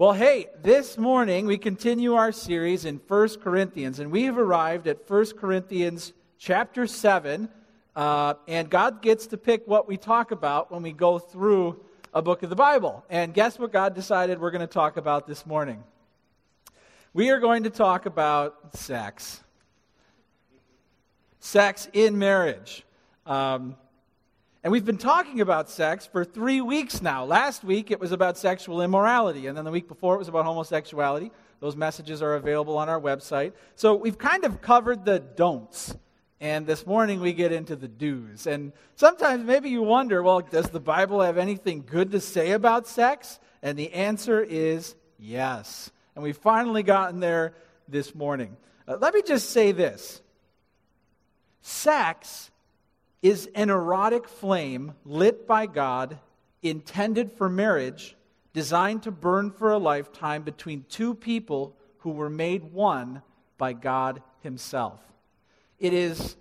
Well, 0.00 0.12
hey, 0.12 0.46
this 0.62 0.96
morning 0.96 1.44
we 1.46 1.58
continue 1.58 2.14
our 2.14 2.30
series 2.30 2.84
in 2.84 3.00
1 3.08 3.28
Corinthians, 3.40 3.98
and 3.98 4.12
we 4.12 4.26
have 4.26 4.38
arrived 4.38 4.86
at 4.86 5.10
1 5.10 5.36
Corinthians 5.36 6.12
chapter 6.38 6.86
7. 6.86 7.48
Uh, 7.96 8.34
and 8.46 8.70
God 8.70 9.02
gets 9.02 9.26
to 9.26 9.36
pick 9.36 9.66
what 9.66 9.88
we 9.88 9.96
talk 9.96 10.30
about 10.30 10.70
when 10.70 10.84
we 10.84 10.92
go 10.92 11.18
through 11.18 11.80
a 12.14 12.22
book 12.22 12.44
of 12.44 12.48
the 12.48 12.54
Bible. 12.54 13.04
And 13.10 13.34
guess 13.34 13.58
what 13.58 13.72
God 13.72 13.96
decided 13.96 14.40
we're 14.40 14.52
going 14.52 14.60
to 14.60 14.68
talk 14.68 14.98
about 14.98 15.26
this 15.26 15.44
morning? 15.44 15.82
We 17.12 17.30
are 17.30 17.40
going 17.40 17.64
to 17.64 17.70
talk 17.70 18.06
about 18.06 18.76
sex. 18.76 19.42
Sex 21.40 21.88
in 21.92 22.20
marriage. 22.20 22.84
Um, 23.26 23.74
and 24.64 24.72
we've 24.72 24.84
been 24.84 24.98
talking 24.98 25.40
about 25.40 25.70
sex 25.70 26.06
for 26.06 26.24
three 26.24 26.60
weeks 26.60 27.00
now. 27.00 27.24
Last 27.24 27.62
week 27.62 27.90
it 27.90 28.00
was 28.00 28.10
about 28.10 28.36
sexual 28.36 28.82
immorality, 28.82 29.46
and 29.46 29.56
then 29.56 29.64
the 29.64 29.70
week 29.70 29.86
before 29.86 30.16
it 30.16 30.18
was 30.18 30.28
about 30.28 30.44
homosexuality. 30.44 31.30
Those 31.60 31.76
messages 31.76 32.22
are 32.22 32.34
available 32.34 32.76
on 32.76 32.88
our 32.88 33.00
website. 33.00 33.52
So 33.74 33.94
we've 33.94 34.18
kind 34.18 34.44
of 34.44 34.60
covered 34.60 35.04
the 35.04 35.18
don'ts. 35.18 35.94
And 36.40 36.66
this 36.66 36.86
morning 36.86 37.20
we 37.20 37.32
get 37.32 37.50
into 37.50 37.74
the 37.74 37.88
do's. 37.88 38.46
And 38.46 38.72
sometimes 38.94 39.44
maybe 39.44 39.70
you 39.70 39.82
wonder 39.82 40.22
well, 40.22 40.40
does 40.40 40.70
the 40.70 40.80
Bible 40.80 41.20
have 41.20 41.36
anything 41.36 41.84
good 41.84 42.12
to 42.12 42.20
say 42.20 42.52
about 42.52 42.86
sex? 42.86 43.40
And 43.60 43.76
the 43.76 43.92
answer 43.92 44.40
is 44.40 44.94
yes. 45.18 45.90
And 46.14 46.22
we've 46.22 46.36
finally 46.36 46.84
gotten 46.84 47.18
there 47.20 47.54
this 47.88 48.14
morning. 48.14 48.56
Uh, 48.86 48.98
let 49.00 49.14
me 49.14 49.22
just 49.22 49.50
say 49.50 49.72
this 49.72 50.20
sex 51.60 52.50
is 53.22 53.48
an 53.54 53.70
erotic 53.70 54.28
flame 54.28 54.94
lit 55.04 55.46
by 55.46 55.66
God, 55.66 56.18
intended 56.62 57.32
for 57.32 57.48
marriage, 57.48 58.16
designed 58.52 59.02
to 59.04 59.10
burn 59.10 59.50
for 59.50 59.72
a 59.72 59.78
lifetime 59.78 60.42
between 60.42 60.84
two 60.88 61.14
people 61.14 61.76
who 61.98 62.10
were 62.10 62.30
made 62.30 62.72
one 62.72 63.22
by 63.56 63.72
God 63.72 64.22
Himself. 64.42 65.00
It 65.78 65.92
is, 65.92 66.36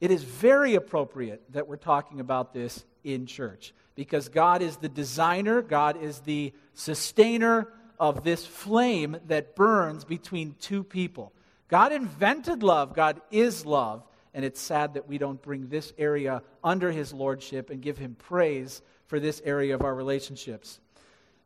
it 0.00 0.10
is 0.10 0.22
very 0.22 0.74
appropriate 0.74 1.42
that 1.52 1.68
we're 1.68 1.76
talking 1.76 2.20
about 2.20 2.52
this 2.52 2.84
in 3.04 3.26
church 3.26 3.74
because 3.94 4.28
God 4.28 4.62
is 4.62 4.76
the 4.76 4.88
designer, 4.88 5.62
God 5.62 6.02
is 6.02 6.20
the 6.20 6.52
sustainer 6.74 7.68
of 7.98 8.24
this 8.24 8.46
flame 8.46 9.18
that 9.26 9.54
burns 9.54 10.04
between 10.04 10.54
two 10.58 10.82
people. 10.82 11.32
God 11.68 11.92
invented 11.92 12.62
love, 12.62 12.94
God 12.94 13.20
is 13.30 13.64
love, 13.66 14.02
and 14.34 14.44
it's 14.44 14.60
sad 14.60 14.94
that 14.94 15.08
we 15.08 15.18
don't 15.18 15.42
bring 15.42 15.68
this 15.68 15.92
area 15.98 16.42
under 16.62 16.90
his 16.92 17.12
lordship 17.12 17.70
and 17.70 17.82
give 17.82 17.98
him 17.98 18.14
praise 18.14 18.82
for 19.06 19.18
this 19.18 19.42
area 19.44 19.74
of 19.74 19.82
our 19.82 19.94
relationships. 19.94 20.80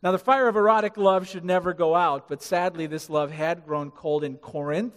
Now, 0.03 0.13
the 0.13 0.19
fire 0.19 0.49
of 0.49 0.57
erotic 0.57 0.99
love 0.99 1.27
should 1.27 1.47
never 1.47 1.73
go 1.73 1.95
out, 1.95 2.29
but 2.29 2.43
sadly, 2.43 2.87
this 2.87 3.09
love 3.09 3.31
had 3.31 3.65
grown 3.65 3.91
cold 3.91 4.23
in 4.23 4.37
Corinth, 4.37 4.93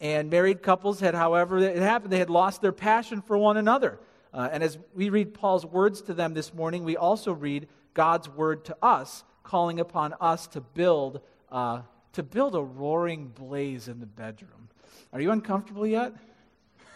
and 0.00 0.30
married 0.30 0.62
couples 0.62 1.00
had, 1.00 1.14
however, 1.14 1.58
it 1.58 1.76
happened, 1.76 2.10
they 2.10 2.18
had 2.18 2.30
lost 2.30 2.62
their 2.62 2.72
passion 2.72 3.20
for 3.20 3.36
one 3.36 3.58
another. 3.58 3.98
Uh, 4.32 4.48
and 4.50 4.62
as 4.62 4.78
we 4.94 5.10
read 5.10 5.34
Paul's 5.34 5.66
words 5.66 6.00
to 6.02 6.14
them 6.14 6.32
this 6.32 6.54
morning, 6.54 6.84
we 6.84 6.96
also 6.96 7.32
read 7.32 7.68
God's 7.92 8.28
word 8.30 8.64
to 8.66 8.76
us, 8.82 9.24
calling 9.42 9.78
upon 9.78 10.14
us 10.20 10.46
to 10.48 10.60
build, 10.60 11.20
uh, 11.52 11.82
to 12.14 12.22
build 12.22 12.54
a 12.54 12.62
roaring 12.62 13.28
blaze 13.28 13.88
in 13.88 14.00
the 14.00 14.06
bedroom. 14.06 14.68
Are 15.12 15.20
you 15.20 15.30
uncomfortable 15.30 15.86
yet? 15.86 16.14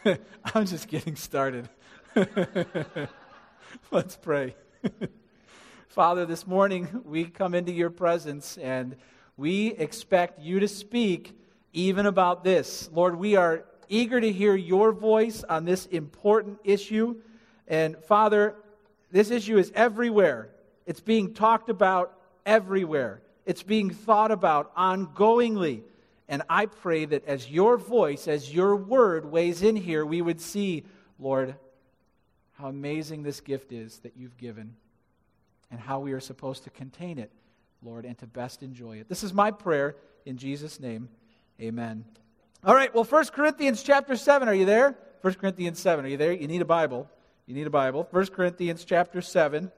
I'm 0.55 0.67
just 0.67 0.89
getting 0.89 1.17
started. 1.17 1.69
Let's 3.91 4.17
pray. 4.17 4.55
Father, 5.89 6.25
this 6.25 6.47
morning 6.47 7.03
we 7.05 7.25
come 7.25 7.55
into 7.55 7.73
your 7.73 7.91
presence 7.91 8.57
and 8.57 8.97
we 9.37 9.69
expect 9.73 10.41
you 10.41 10.61
to 10.61 10.69
speak 10.69 11.39
even 11.73 12.07
about 12.07 12.45
this. 12.45 12.89
Lord, 12.93 13.17
we 13.17 13.37
are 13.37 13.65
eager 13.89 14.21
to 14.21 14.33
hear 14.33 14.55
your 14.55 14.93
voice 14.93 15.45
on 15.45 15.65
this 15.65 15.87
important 15.87 16.59
issue. 16.65 17.17
And 17.69 17.97
Father, 18.05 18.55
this 19.11 19.31
issue 19.31 19.59
is 19.59 19.71
everywhere. 19.75 20.49
It's 20.87 21.01
being 21.01 21.35
talked 21.35 21.69
about 21.69 22.15
everywhere. 22.47 23.21
It's 23.45 23.63
being 23.63 23.91
thought 23.91 24.31
about 24.31 24.75
ongoingly. 24.77 25.83
And 26.31 26.43
I 26.49 26.67
pray 26.67 27.07
that 27.07 27.27
as 27.27 27.51
your 27.51 27.77
voice, 27.77 28.29
as 28.29 28.55
your 28.55 28.77
word 28.77 29.31
weighs 29.31 29.63
in 29.63 29.75
here, 29.75 30.07
we 30.07 30.23
would 30.23 30.41
see, 30.41 30.85
Lord, 31.19 31.57
how 32.53 32.69
amazing 32.69 33.25
this 33.25 33.41
gift 33.41 33.73
is 33.73 33.99
that 33.99 34.17
you've 34.17 34.37
given 34.37 34.77
and 35.73 35.81
how 35.81 35.99
we 35.99 36.13
are 36.13 36.21
supposed 36.21 36.63
to 36.65 36.71
contain 36.71 37.19
it, 37.19 37.33
Lord, 37.83 38.05
and 38.05 38.17
to 38.19 38.29
best 38.29 38.63
enjoy 38.63 38.99
it. 38.99 39.09
This 39.09 39.25
is 39.25 39.35
my 39.35 39.51
prayer 39.51 39.97
in 40.25 40.37
Jesus' 40.37 40.79
name. 40.79 41.09
Amen. 41.61 42.05
All 42.63 42.77
right, 42.77 42.95
well, 42.95 43.05
1 43.05 43.27
Corinthians 43.27 43.83
chapter 43.83 44.15
7, 44.15 44.49
are 44.49 44.55
you 44.55 44.67
there? 44.67 44.97
1 45.23 45.35
Corinthians 45.35 45.81
7, 45.81 46.05
are 46.05 46.09
you 46.09 46.17
there? 46.17 46.33
You 46.33 46.47
need 46.47 46.63
a 46.63 46.67
Bible. 46.67 47.11
You 47.47 47.55
need 47.57 47.67
a 47.67 47.71
Bible. 47.71 48.07
1 48.13 48.27
Corinthians 48.29 48.85
chapter 48.85 49.21
7, 49.21 49.73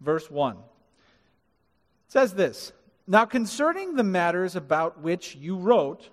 verse 0.00 0.30
1. 0.30 0.56
It 0.56 0.62
says 2.08 2.32
this 2.32 2.72
now, 3.10 3.24
concerning 3.24 3.94
the 3.94 4.04
matters 4.04 4.54
about 4.54 5.00
which 5.00 5.34
you 5.34 5.56
wrote, 5.56 6.10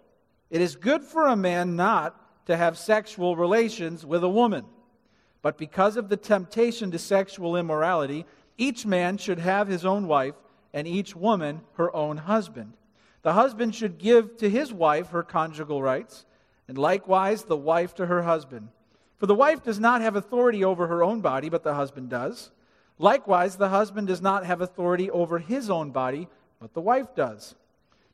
it 0.50 0.61
is 0.61 0.78
good 0.78 1.03
for 1.03 1.28
a 1.28 1.35
man 1.35 1.75
not 1.75 2.16
to 2.45 2.56
have 2.56 2.78
sexual 2.78 3.35
relations 3.35 4.06
with 4.06 4.23
a 4.23 4.29
woman. 4.29 4.63
But 5.41 5.57
because 5.57 5.97
of 5.97 6.07
the 6.07 6.16
temptation 6.16 6.91
to 6.91 6.97
sexual 6.97 7.57
immorality, 7.57 8.25
each 8.57 8.85
man 8.85 9.17
should 9.17 9.39
have 9.39 9.67
his 9.67 9.84
own 9.84 10.07
wife, 10.07 10.35
and 10.73 10.88
each 10.88 11.17
woman 11.17 11.61
her 11.73 11.94
own 11.94 12.16
husband. 12.16 12.73
The 13.23 13.34
husband 13.34 13.75
should 13.75 13.97
give 13.97 14.38
to 14.38 14.50
his 14.50 14.72
wife 14.72 15.09
her 15.09 15.22
conjugal 15.22 15.81
rights, 15.81 16.25
and 16.69 16.78
likewise 16.78 17.44
the 17.44 17.57
wife 17.57 17.94
to 17.95 18.05
her 18.05 18.23
husband. 18.23 18.69
For 19.17 19.25
the 19.25 19.35
wife 19.35 19.63
does 19.63 19.81
not 19.81 20.00
have 20.00 20.16
authority 20.16 20.63
over 20.63 20.88
her 20.88 21.03
own 21.03 21.19
body, 21.19 21.50
but 21.50 21.63
the 21.63 21.73
husband 21.73 22.09
does. 22.09 22.51
Likewise, 22.97 23.57
the 23.57 23.69
husband 23.69 24.07
does 24.07 24.22
not 24.22 24.45
have 24.45 24.61
authority 24.61 25.11
over 25.11 25.39
his 25.39 25.69
own 25.69 25.91
body 25.91 26.29
but 26.59 26.73
the 26.73 26.81
wife 26.81 27.16
does. 27.16 27.55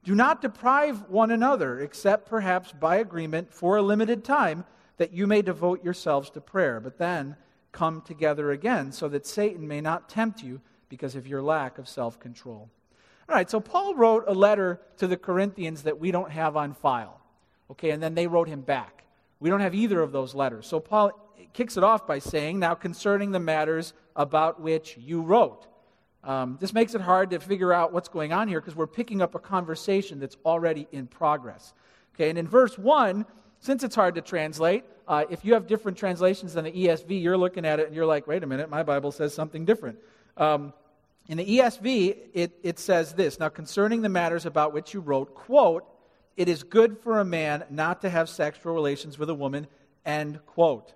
Do 0.04 0.16
not 0.16 0.42
deprive 0.42 1.10
one 1.10 1.32
another, 1.32 1.80
except 1.80 2.28
perhaps 2.28 2.72
by 2.72 2.98
agreement 2.98 3.54
for 3.54 3.78
a 3.78 3.82
limited 3.82 4.24
time, 4.24 4.66
that 4.98 5.14
you 5.14 5.28
may 5.28 5.42
devote 5.42 5.84
yourselves 5.84 6.30
to 6.32 6.42
prayer, 6.42 6.80
but 6.80 6.98
then 6.98 7.36
come 7.72 8.02
together 8.02 8.52
again, 8.52 8.92
so 8.92 9.08
that 9.10 9.26
Satan 9.26 9.68
may 9.68 9.80
not 9.80 10.10
tempt 10.10 10.44
you 10.44 10.62
because 10.90 11.16
of 11.16 11.28
your 11.28 11.42
lack 11.42 11.78
of 11.78 11.88
self 11.88 12.20
control. 12.20 12.70
All 13.30 13.36
right, 13.36 13.50
so 13.50 13.60
Paul 13.60 13.96
wrote 13.96 14.26
a 14.28 14.34
letter 14.34 14.82
to 14.98 15.08
the 15.08 15.18
Corinthians 15.18 15.84
that 15.84 16.00
we 16.00 16.12
don't 16.12 16.32
have 16.32 16.58
on 16.58 16.74
file. 16.74 17.22
Okay, 17.70 17.92
and 17.92 18.04
then 18.04 18.14
they 18.14 18.28
wrote 18.28 18.50
him 18.50 18.62
back. 18.62 19.06
We 19.40 19.50
don't 19.50 19.62
have 19.62 19.74
either 19.74 20.02
of 20.02 20.12
those 20.12 20.36
letters. 20.36 20.68
So 20.68 20.80
Paul 20.80 21.12
kicks 21.54 21.78
it 21.78 21.84
off 21.84 22.06
by 22.06 22.20
saying, 22.20 22.60
Now 22.60 22.76
concerning 22.76 23.32
the 23.32 23.40
matters 23.40 23.94
about 24.16 24.60
which 24.60 24.98
you 24.98 25.22
wrote. 25.22 25.68
Um, 26.24 26.58
this 26.60 26.74
makes 26.74 26.94
it 26.94 27.02
hard 27.02 27.32
to 27.32 27.40
figure 27.40 27.74
out 27.74 27.94
what's 27.94 28.10
going 28.10 28.32
on 28.32 28.48
here 28.48 28.62
because 28.62 28.76
we're 28.76 28.88
picking 28.88 29.22
up 29.22 29.34
a 29.34 29.40
conversation 29.40 30.20
that's 30.20 30.38
already 30.46 30.88
in 30.92 31.08
progress. 31.08 31.74
Okay, 32.16 32.30
and 32.30 32.38
in 32.38 32.48
verse 32.48 32.78
1, 32.78 33.26
since 33.60 33.84
it's 33.84 33.96
hard 33.96 34.16
to 34.16 34.22
translate, 34.22 34.84
uh, 35.08 35.26
if 35.30 35.44
you 35.44 35.54
have 35.54 35.68
different 35.68 35.98
translations 35.98 36.54
than 36.54 36.66
the 36.66 36.72
ESV, 36.72 37.22
you're 37.22 37.38
looking 37.38 37.66
at 37.66 37.80
it 37.80 37.88
and 37.88 37.96
you're 37.96 38.06
like, 38.06 38.28
wait 38.28 38.44
a 38.44 38.48
minute, 38.48 38.70
my 38.70 38.84
Bible 38.84 39.12
says 39.12 39.34
something 39.34 39.66
different. 39.66 39.98
Um, 40.38 40.74
in 41.28 41.38
the 41.38 41.46
ESV, 41.46 42.18
it, 42.34 42.52
it 42.64 42.80
says 42.80 43.14
this 43.14 43.40
Now, 43.40 43.50
concerning 43.50 44.02
the 44.02 44.10
matters 44.10 44.46
about 44.46 44.74
which 44.74 44.94
you 44.94 45.00
wrote, 45.00 45.34
quote, 45.34 45.86
it 46.38 46.48
is 46.48 46.64
good 46.64 46.98
for 47.00 47.20
a 47.20 47.26
man 47.26 47.64
not 47.70 48.02
to 48.02 48.10
have 48.10 48.30
sexual 48.30 48.74
relations 48.74 49.18
with 49.20 49.30
a 49.30 49.36
woman, 49.36 49.68
end 50.06 50.40
quote. 50.46 50.94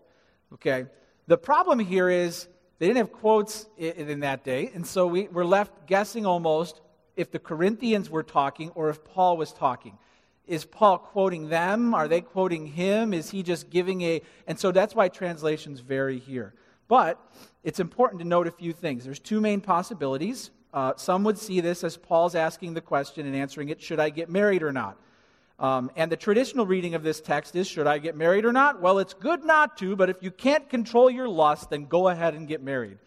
Okay? 0.54 0.86
The 1.28 1.38
problem 1.38 1.80
here 1.80 2.10
is 2.10 2.48
they 2.80 2.88
didn't 2.88 2.98
have 2.98 3.12
quotes 3.12 3.68
in, 3.78 4.20
that 4.22 4.44
day, 4.44 4.72
and 4.74 4.86
so 4.86 5.08
we 5.08 5.28
were 5.30 5.46
left 5.46 5.88
guessing 5.88 6.26
almost 6.26 6.82
if 7.16 7.32
the 7.32 7.40
Corinthians 7.40 8.10
were 8.10 8.24
talking 8.24 8.72
or 8.72 8.90
if 8.90 9.04
Paul 9.04 9.38
was 9.38 9.54
talking. 9.54 9.98
Is 10.48 10.66
Paul 10.66 11.00
quoting 11.00 11.50
them? 11.50 11.94
Are 11.94 12.08
they 12.08 12.22
quoting 12.22 12.68
him? 12.68 13.14
Is 13.14 13.30
he 13.30 13.42
just 13.42 13.70
giving 13.70 14.02
a. 14.02 14.22
And 14.46 14.60
so 14.60 14.72
that's 14.72 14.94
why 14.94 15.08
translations 15.08 15.80
vary 15.80 16.20
here. 16.20 16.54
But 16.88 17.20
it's 17.64 17.80
important 17.80 18.22
to 18.22 18.28
note 18.28 18.46
a 18.46 18.52
few 18.52 18.74
things. 18.74 19.06
There's 19.06 19.20
two 19.20 19.42
main 19.42 19.62
possibilities. 19.62 20.52
Uh, 20.72 20.94
some 20.98 21.24
would 21.24 21.38
see 21.38 21.62
this 21.62 21.84
as 21.84 21.98
Paul's 21.98 22.36
asking 22.36 22.74
the 22.74 22.82
question 22.82 23.26
and 23.26 23.36
answering 23.36 23.70
it 23.70 23.82
should 23.82 24.00
I 24.00 24.10
get 24.10 24.30
married 24.30 24.62
or 24.62 24.72
not? 24.72 25.00
Um, 25.58 25.90
and 25.96 26.12
the 26.12 26.18
traditional 26.18 26.66
reading 26.66 26.96
of 26.96 27.04
this 27.04 27.22
text 27.22 27.56
is 27.56 27.68
Should 27.68 27.88
I 27.88 27.98
get 27.98 28.16
married 28.16 28.46
or 28.46 28.52
not? 28.52 28.82
Well, 28.82 29.00
it's 29.00 29.14
good 29.14 29.44
not 29.44 29.78
to, 29.78 29.96
but 29.96 30.10
if 30.10 30.22
you 30.22 30.32
can't 30.32 30.70
control 30.70 31.10
your 31.10 31.30
lust, 31.30 31.70
then 31.70 31.86
go 31.86 32.10
ahead 32.10 32.34
and 32.34 32.48
get 32.48 32.62
married. 32.62 32.98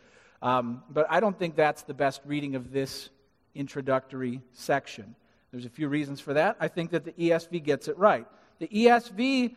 Um, 0.41 0.83
but 0.89 1.06
I 1.11 1.21
don't 1.21 1.39
think 1.39 1.56
that's 1.56 1.83
the 1.83 1.95
best 1.95 2.23
reading 2.25 2.55
of 2.55 2.73
this 2.73 3.11
introductory 3.55 4.41
section. 4.53 5.15
There's 5.50 5.67
a 5.67 5.71
few 5.71 5.89
reasons 5.89 6.21
for 6.21 6.35
that. 6.35 6.56
I 6.61 6.69
think 6.69 6.91
that 6.91 7.05
the 7.05 7.12
ESV 7.12 7.65
gets 7.65 7.89
it 7.89 7.99
right. 7.99 8.27
The 8.59 8.69
ESV 8.69 9.56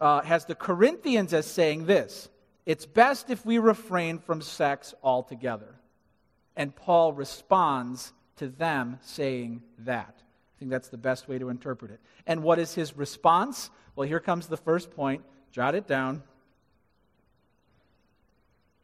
uh, 0.00 0.22
has 0.22 0.44
the 0.44 0.54
Corinthians 0.54 1.32
as 1.32 1.46
saying 1.46 1.86
this 1.86 2.28
It's 2.66 2.86
best 2.86 3.30
if 3.30 3.44
we 3.44 3.58
refrain 3.58 4.18
from 4.18 4.40
sex 4.40 4.94
altogether. 5.02 5.74
And 6.56 6.74
Paul 6.74 7.12
responds 7.12 8.12
to 8.36 8.48
them 8.48 8.98
saying 9.02 9.62
that. 9.78 10.21
Think 10.62 10.70
that's 10.70 10.90
the 10.90 10.96
best 10.96 11.26
way 11.26 11.40
to 11.40 11.48
interpret 11.48 11.90
it. 11.90 11.98
And 12.24 12.44
what 12.44 12.60
is 12.60 12.72
his 12.72 12.96
response? 12.96 13.68
Well, 13.96 14.06
here 14.06 14.20
comes 14.20 14.46
the 14.46 14.56
first 14.56 14.92
point. 14.92 15.24
Jot 15.50 15.74
it 15.74 15.88
down. 15.88 16.22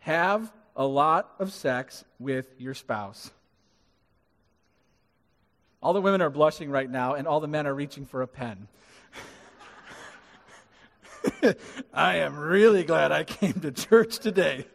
Have 0.00 0.52
a 0.75 0.84
lot 0.84 1.30
of 1.38 1.52
sex 1.52 2.04
with 2.19 2.52
your 2.58 2.75
spouse. 2.75 3.30
All 5.80 5.92
the 5.92 6.00
women 6.00 6.20
are 6.20 6.30
blushing 6.30 6.69
right 6.69 6.90
now, 6.90 7.14
and 7.14 7.28
all 7.28 7.38
the 7.38 7.46
men 7.46 7.64
are 7.64 7.75
reaching 7.76 8.06
for 8.06 8.22
a 8.22 8.26
pen. 8.26 8.66
I 11.94 12.16
am 12.16 12.36
really 12.36 12.82
glad 12.82 13.12
I 13.12 13.22
came 13.22 13.52
to 13.60 13.70
church 13.70 14.19
today. 14.19 14.66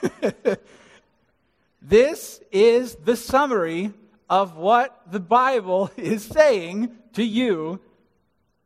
this 1.82 2.40
is 2.50 2.94
the 2.94 3.14
summary 3.14 3.92
of 4.30 4.56
what 4.56 5.02
the 5.10 5.20
Bible 5.20 5.90
is 5.96 6.24
saying 6.24 6.96
to 7.14 7.24
you 7.24 7.80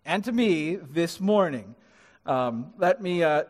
and 0.04 0.22
to 0.24 0.30
me 0.30 0.76
this 0.76 1.18
morning. 1.18 1.74
Um, 2.26 2.74
let 2.78 3.02
me 3.02 3.22
uh, 3.22 3.44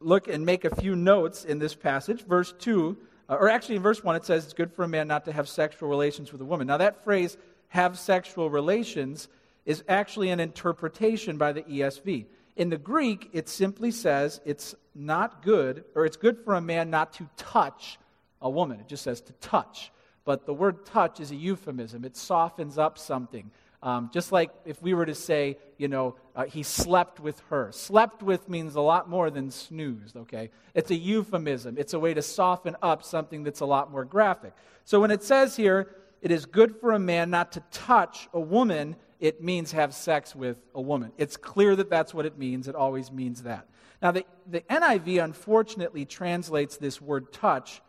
look 0.00 0.26
and 0.28 0.46
make 0.46 0.64
a 0.64 0.74
few 0.74 0.96
notes 0.96 1.44
in 1.44 1.58
this 1.58 1.74
passage. 1.74 2.24
Verse 2.24 2.54
2, 2.58 2.96
uh, 3.28 3.36
or 3.38 3.50
actually 3.50 3.76
in 3.76 3.82
verse 3.82 4.02
1, 4.02 4.16
it 4.16 4.24
says 4.24 4.44
it's 4.44 4.54
good 4.54 4.72
for 4.72 4.84
a 4.84 4.88
man 4.88 5.06
not 5.06 5.26
to 5.26 5.32
have 5.32 5.46
sexual 5.46 5.90
relations 5.90 6.32
with 6.32 6.40
a 6.40 6.44
woman. 6.44 6.66
Now, 6.66 6.78
that 6.78 7.04
phrase, 7.04 7.36
have 7.68 7.98
sexual 7.98 8.48
relations, 8.48 9.28
is 9.66 9.84
actually 9.88 10.30
an 10.30 10.40
interpretation 10.40 11.36
by 11.36 11.52
the 11.52 11.62
ESV. 11.62 12.26
In 12.56 12.70
the 12.70 12.78
Greek, 12.78 13.28
it 13.32 13.48
simply 13.48 13.90
says 13.90 14.40
it's 14.46 14.74
not 14.94 15.42
good, 15.42 15.84
or 15.94 16.06
it's 16.06 16.16
good 16.16 16.38
for 16.44 16.54
a 16.54 16.60
man 16.60 16.88
not 16.88 17.12
to 17.14 17.28
touch 17.36 17.98
a 18.40 18.48
woman. 18.48 18.80
It 18.80 18.88
just 18.88 19.04
says 19.04 19.20
to 19.22 19.32
touch. 19.34 19.90
But 20.24 20.46
the 20.46 20.54
word 20.54 20.86
touch 20.86 21.20
is 21.20 21.30
a 21.30 21.36
euphemism, 21.36 22.04
it 22.04 22.16
softens 22.16 22.78
up 22.78 22.98
something. 22.98 23.50
Um, 23.82 24.10
just 24.12 24.30
like 24.30 24.50
if 24.64 24.80
we 24.80 24.94
were 24.94 25.06
to 25.06 25.14
say, 25.14 25.58
you 25.76 25.88
know, 25.88 26.14
uh, 26.36 26.44
he 26.44 26.62
slept 26.62 27.18
with 27.18 27.40
her. 27.50 27.72
Slept 27.72 28.22
with 28.22 28.48
means 28.48 28.76
a 28.76 28.80
lot 28.80 29.10
more 29.10 29.28
than 29.28 29.50
snoozed, 29.50 30.16
okay? 30.16 30.50
It's 30.72 30.92
a 30.92 30.94
euphemism. 30.94 31.76
It's 31.76 31.92
a 31.92 31.98
way 31.98 32.14
to 32.14 32.22
soften 32.22 32.76
up 32.80 33.02
something 33.02 33.42
that's 33.42 33.58
a 33.58 33.66
lot 33.66 33.90
more 33.90 34.04
graphic. 34.04 34.52
So 34.84 35.00
when 35.00 35.10
it 35.10 35.24
says 35.24 35.56
here, 35.56 35.88
it 36.20 36.30
is 36.30 36.46
good 36.46 36.76
for 36.76 36.92
a 36.92 36.98
man 37.00 37.30
not 37.30 37.50
to 37.52 37.62
touch 37.72 38.28
a 38.32 38.38
woman, 38.38 38.94
it 39.18 39.42
means 39.42 39.72
have 39.72 39.92
sex 39.94 40.36
with 40.36 40.58
a 40.76 40.80
woman. 40.80 41.10
It's 41.18 41.36
clear 41.36 41.74
that 41.74 41.90
that's 41.90 42.14
what 42.14 42.24
it 42.24 42.38
means. 42.38 42.68
It 42.68 42.76
always 42.76 43.10
means 43.10 43.42
that. 43.42 43.66
Now, 44.00 44.12
the, 44.12 44.24
the 44.48 44.60
NIV 44.62 45.22
unfortunately 45.22 46.04
translates 46.04 46.76
this 46.76 47.00
word 47.00 47.32
touch 47.32 47.82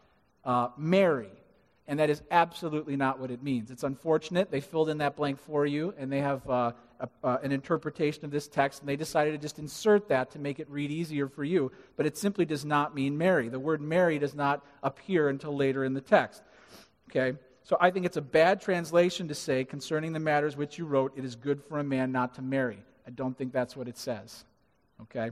uh, 0.44 0.70
marry. 0.78 1.30
And 1.88 2.00
that 2.00 2.10
is 2.10 2.22
absolutely 2.32 2.96
not 2.96 3.20
what 3.20 3.30
it 3.30 3.44
means. 3.44 3.70
It's 3.70 3.84
unfortunate. 3.84 4.50
They 4.50 4.62
filled 4.62 4.90
in 4.90 5.00
that 5.00 5.18
blank 5.18 5.40
for 5.40 5.66
you, 5.66 5.94
and 5.98 6.12
they 6.12 6.22
have 6.22 6.50
uh, 6.50 6.72
a, 7.02 7.10
uh, 7.24 7.38
an 7.44 7.52
interpretation 7.52 8.24
of 8.24 8.32
this 8.32 8.48
text, 8.48 8.80
and 8.80 8.88
they 8.88 8.96
decided 8.96 9.32
to 9.32 9.38
just 9.38 9.60
insert 9.60 10.08
that 10.08 10.32
to 10.32 10.40
make 10.40 10.60
it 10.60 10.70
read 10.70 10.92
easier 10.92 11.28
for 11.28 11.44
you. 11.44 11.72
But 11.98 12.06
it 12.06 12.18
simply 12.18 12.46
does 12.46 12.64
not 12.64 12.96
mean 12.96 13.18
marry. 13.18 13.50
The 13.50 13.60
word 13.60 13.82
marry 13.82 14.18
does 14.18 14.34
not 14.34 14.66
appear 14.82 15.28
until 15.28 15.56
later 15.56 15.84
in 15.84 15.94
the 15.94 16.02
text. 16.02 16.42
Okay? 17.10 17.38
So 17.64 17.78
I 17.82 17.92
think 17.92 18.06
it's 18.06 18.18
a 18.18 18.22
bad 18.22 18.62
translation 18.62 19.28
to 19.28 19.36
say, 19.36 19.66
concerning 19.66 20.14
the 20.14 20.20
matters 20.20 20.56
which 20.56 20.78
you 20.78 20.86
wrote, 20.86 21.12
it 21.18 21.26
is 21.26 21.36
good 21.36 21.62
for 21.62 21.80
a 21.80 21.84
man 21.84 22.12
not 22.14 22.34
to 22.36 22.42
marry. 22.42 22.80
I 23.06 23.12
don't 23.12 23.38
think 23.38 23.52
that's 23.52 23.76
what 23.76 23.90
it 23.90 23.98
says. 23.98 24.46
Okay? 25.02 25.32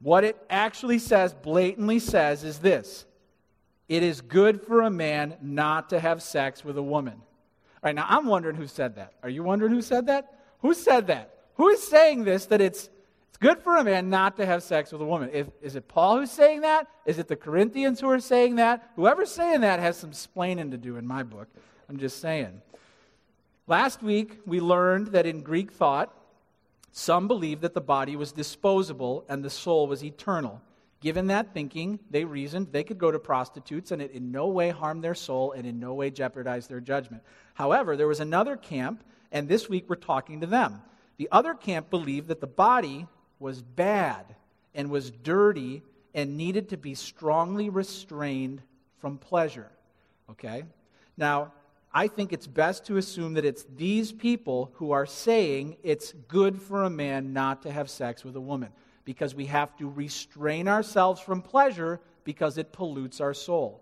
What 0.00 0.24
it 0.24 0.36
actually 0.50 0.98
says, 0.98 1.32
blatantly 1.32 2.00
says, 2.00 2.42
is 2.42 2.58
this 2.58 3.04
it 3.92 4.02
is 4.02 4.22
good 4.22 4.62
for 4.62 4.80
a 4.80 4.90
man 4.90 5.36
not 5.42 5.90
to 5.90 6.00
have 6.00 6.22
sex 6.22 6.64
with 6.64 6.78
a 6.78 6.82
woman. 6.82 7.12
All 7.14 7.80
right, 7.82 7.94
now 7.94 8.06
I'm 8.08 8.24
wondering 8.24 8.56
who 8.56 8.66
said 8.66 8.96
that. 8.96 9.12
Are 9.22 9.28
you 9.28 9.42
wondering 9.42 9.70
who 9.70 9.82
said 9.82 10.06
that? 10.06 10.38
Who 10.60 10.72
said 10.72 11.08
that? 11.08 11.34
Who 11.56 11.68
is 11.68 11.86
saying 11.86 12.24
this 12.24 12.46
that 12.46 12.62
it's, 12.62 12.88
it's 13.28 13.36
good 13.38 13.58
for 13.58 13.76
a 13.76 13.84
man 13.84 14.08
not 14.08 14.38
to 14.38 14.46
have 14.46 14.62
sex 14.62 14.92
with 14.92 15.02
a 15.02 15.04
woman? 15.04 15.28
If, 15.30 15.48
is 15.60 15.76
it 15.76 15.88
Paul 15.88 16.20
who's 16.20 16.30
saying 16.30 16.62
that? 16.62 16.88
Is 17.04 17.18
it 17.18 17.28
the 17.28 17.36
Corinthians 17.36 18.00
who 18.00 18.08
are 18.08 18.18
saying 18.18 18.56
that? 18.56 18.90
Whoever's 18.96 19.30
saying 19.30 19.60
that 19.60 19.78
has 19.78 19.98
some 19.98 20.12
splaining 20.12 20.70
to 20.70 20.78
do 20.78 20.96
in 20.96 21.06
my 21.06 21.22
book. 21.22 21.48
I'm 21.90 21.98
just 21.98 22.18
saying. 22.22 22.62
Last 23.66 24.02
week, 24.02 24.38
we 24.46 24.58
learned 24.58 25.08
that 25.08 25.26
in 25.26 25.42
Greek 25.42 25.70
thought, 25.70 26.14
some 26.92 27.28
believed 27.28 27.60
that 27.60 27.74
the 27.74 27.82
body 27.82 28.16
was 28.16 28.32
disposable 28.32 29.26
and 29.28 29.44
the 29.44 29.50
soul 29.50 29.86
was 29.86 30.02
eternal. 30.02 30.62
Given 31.02 31.26
that 31.26 31.52
thinking, 31.52 31.98
they 32.10 32.24
reasoned 32.24 32.68
they 32.70 32.84
could 32.84 32.96
go 32.96 33.10
to 33.10 33.18
prostitutes 33.18 33.90
and 33.90 34.00
it 34.00 34.12
in 34.12 34.30
no 34.30 34.46
way 34.46 34.70
harm 34.70 35.00
their 35.00 35.16
soul 35.16 35.50
and 35.50 35.66
in 35.66 35.80
no 35.80 35.94
way 35.94 36.10
jeopardize 36.10 36.68
their 36.68 36.80
judgment. 36.80 37.24
However, 37.54 37.96
there 37.96 38.06
was 38.06 38.20
another 38.20 38.56
camp, 38.56 39.02
and 39.32 39.48
this 39.48 39.68
week 39.68 39.86
we're 39.88 39.96
talking 39.96 40.40
to 40.40 40.46
them. 40.46 40.80
The 41.16 41.28
other 41.32 41.54
camp 41.54 41.90
believed 41.90 42.28
that 42.28 42.40
the 42.40 42.46
body 42.46 43.08
was 43.40 43.62
bad 43.62 44.36
and 44.76 44.90
was 44.90 45.10
dirty 45.10 45.82
and 46.14 46.36
needed 46.36 46.68
to 46.68 46.76
be 46.76 46.94
strongly 46.94 47.68
restrained 47.68 48.62
from 49.00 49.18
pleasure. 49.18 49.72
Okay? 50.30 50.62
Now, 51.16 51.52
I 51.92 52.06
think 52.06 52.32
it's 52.32 52.46
best 52.46 52.86
to 52.86 52.96
assume 52.96 53.34
that 53.34 53.44
it's 53.44 53.66
these 53.76 54.12
people 54.12 54.70
who 54.74 54.92
are 54.92 55.04
saying 55.04 55.78
it's 55.82 56.12
good 56.28 56.62
for 56.62 56.84
a 56.84 56.90
man 56.90 57.32
not 57.32 57.62
to 57.62 57.72
have 57.72 57.90
sex 57.90 58.24
with 58.24 58.36
a 58.36 58.40
woman 58.40 58.70
because 59.04 59.34
we 59.34 59.46
have 59.46 59.76
to 59.76 59.88
restrain 59.88 60.68
ourselves 60.68 61.20
from 61.20 61.42
pleasure 61.42 62.00
because 62.24 62.58
it 62.58 62.72
pollutes 62.72 63.20
our 63.20 63.34
soul. 63.34 63.80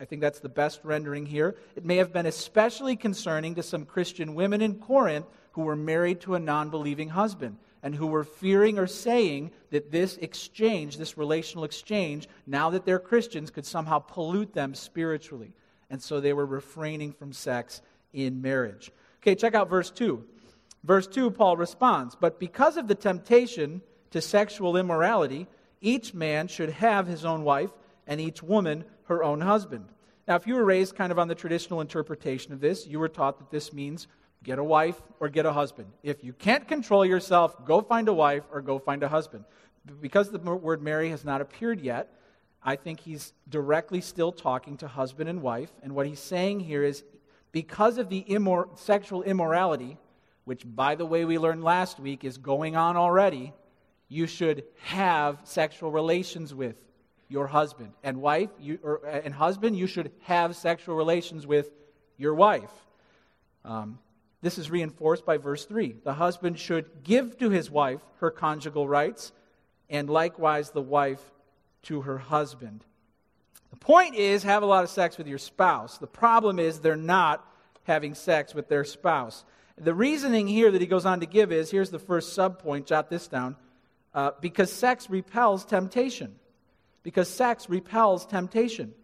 I 0.00 0.04
think 0.04 0.20
that's 0.20 0.40
the 0.40 0.48
best 0.48 0.80
rendering 0.82 1.24
here. 1.24 1.56
It 1.74 1.84
may 1.84 1.96
have 1.96 2.12
been 2.12 2.26
especially 2.26 2.96
concerning 2.96 3.54
to 3.54 3.62
some 3.62 3.84
Christian 3.84 4.34
women 4.34 4.60
in 4.60 4.74
Corinth 4.74 5.26
who 5.52 5.62
were 5.62 5.76
married 5.76 6.20
to 6.22 6.34
a 6.34 6.40
non 6.40 6.68
believing 6.68 7.08
husband 7.08 7.56
and 7.82 7.94
who 7.94 8.06
were 8.06 8.24
fearing 8.24 8.78
or 8.78 8.86
saying 8.86 9.52
that 9.70 9.90
this 9.90 10.16
exchange, 10.18 10.98
this 10.98 11.16
relational 11.16 11.64
exchange, 11.64 12.28
now 12.46 12.68
that 12.70 12.84
they're 12.84 12.98
Christians, 12.98 13.50
could 13.50 13.64
somehow 13.64 14.00
pollute 14.00 14.52
them 14.52 14.74
spiritually. 14.74 15.52
And 15.88 16.02
so 16.02 16.20
they 16.20 16.32
were 16.32 16.46
refraining 16.46 17.12
from 17.12 17.32
sex 17.32 17.80
in 18.12 18.42
marriage. 18.42 18.90
Okay, 19.22 19.34
check 19.34 19.54
out 19.54 19.70
verse 19.70 19.90
2. 19.90 20.22
Verse 20.84 21.06
2, 21.06 21.30
Paul 21.30 21.56
responds, 21.56 22.16
But 22.16 22.38
because 22.38 22.76
of 22.76 22.86
the 22.86 22.94
temptation, 22.94 23.80
to 24.10 24.20
sexual 24.20 24.76
immorality, 24.76 25.46
each 25.80 26.14
man 26.14 26.48
should 26.48 26.70
have 26.70 27.06
his 27.06 27.24
own 27.24 27.44
wife 27.44 27.70
and 28.06 28.20
each 28.20 28.42
woman 28.42 28.84
her 29.04 29.22
own 29.22 29.40
husband. 29.40 29.86
Now, 30.26 30.36
if 30.36 30.46
you 30.46 30.54
were 30.54 30.64
raised 30.64 30.96
kind 30.96 31.12
of 31.12 31.18
on 31.18 31.28
the 31.28 31.34
traditional 31.34 31.80
interpretation 31.80 32.52
of 32.52 32.60
this, 32.60 32.86
you 32.86 32.98
were 32.98 33.08
taught 33.08 33.38
that 33.38 33.50
this 33.50 33.72
means 33.72 34.08
get 34.42 34.58
a 34.58 34.64
wife 34.64 35.00
or 35.20 35.28
get 35.28 35.46
a 35.46 35.52
husband. 35.52 35.88
If 36.02 36.24
you 36.24 36.32
can't 36.32 36.66
control 36.66 37.04
yourself, 37.04 37.64
go 37.64 37.80
find 37.80 38.08
a 38.08 38.12
wife 38.12 38.44
or 38.52 38.60
go 38.60 38.78
find 38.78 39.02
a 39.02 39.08
husband. 39.08 39.44
Because 40.00 40.30
the 40.30 40.38
word 40.38 40.82
marry 40.82 41.10
has 41.10 41.24
not 41.24 41.40
appeared 41.40 41.80
yet, 41.80 42.12
I 42.62 42.74
think 42.74 42.98
he's 42.98 43.32
directly 43.48 44.00
still 44.00 44.32
talking 44.32 44.76
to 44.78 44.88
husband 44.88 45.28
and 45.28 45.42
wife. 45.42 45.70
And 45.82 45.94
what 45.94 46.06
he's 46.06 46.18
saying 46.18 46.60
here 46.60 46.82
is 46.82 47.04
because 47.52 47.96
of 47.98 48.08
the 48.08 48.24
immor- 48.28 48.76
sexual 48.76 49.22
immorality, 49.22 49.96
which, 50.44 50.62
by 50.64 50.96
the 50.96 51.06
way, 51.06 51.24
we 51.24 51.38
learned 51.38 51.62
last 51.62 52.00
week 52.00 52.24
is 52.24 52.38
going 52.38 52.74
on 52.74 52.96
already 52.96 53.52
you 54.08 54.26
should 54.26 54.64
have 54.82 55.40
sexual 55.44 55.90
relations 55.90 56.54
with 56.54 56.76
your 57.28 57.46
husband. 57.46 57.92
And 58.02 58.20
wife, 58.20 58.50
you, 58.60 58.78
or, 58.82 59.04
and 59.06 59.34
husband, 59.34 59.76
you 59.76 59.86
should 59.86 60.12
have 60.22 60.54
sexual 60.56 60.94
relations 60.94 61.46
with 61.46 61.70
your 62.16 62.34
wife. 62.34 62.70
Um, 63.64 63.98
this 64.42 64.58
is 64.58 64.70
reinforced 64.70 65.26
by 65.26 65.38
verse 65.38 65.64
3. 65.64 65.96
The 66.04 66.14
husband 66.14 66.58
should 66.58 67.02
give 67.02 67.38
to 67.38 67.50
his 67.50 67.70
wife 67.70 68.00
her 68.20 68.30
conjugal 68.30 68.86
rights, 68.86 69.32
and 69.90 70.08
likewise 70.08 70.70
the 70.70 70.82
wife 70.82 71.20
to 71.82 72.02
her 72.02 72.18
husband. 72.18 72.84
The 73.70 73.76
point 73.76 74.14
is, 74.14 74.44
have 74.44 74.62
a 74.62 74.66
lot 74.66 74.84
of 74.84 74.90
sex 74.90 75.18
with 75.18 75.26
your 75.26 75.38
spouse. 75.38 75.98
The 75.98 76.06
problem 76.06 76.58
is, 76.58 76.80
they're 76.80 76.96
not 76.96 77.44
having 77.84 78.14
sex 78.14 78.54
with 78.54 78.68
their 78.68 78.84
spouse. 78.84 79.44
The 79.78 79.94
reasoning 79.94 80.46
here 80.46 80.70
that 80.70 80.80
he 80.80 80.86
goes 80.86 81.06
on 81.06 81.20
to 81.20 81.26
give 81.26 81.52
is 81.52 81.70
here's 81.70 81.90
the 81.90 81.98
first 81.98 82.32
sub 82.32 82.58
point, 82.60 82.86
jot 82.86 83.10
this 83.10 83.26
down. 83.26 83.56
Uh, 84.16 84.30
because 84.40 84.72
sex 84.72 85.10
repels 85.10 85.66
temptation. 85.66 86.34
Because 87.02 87.28
sex 87.28 87.68
repels 87.68 88.24
temptation. 88.24 88.94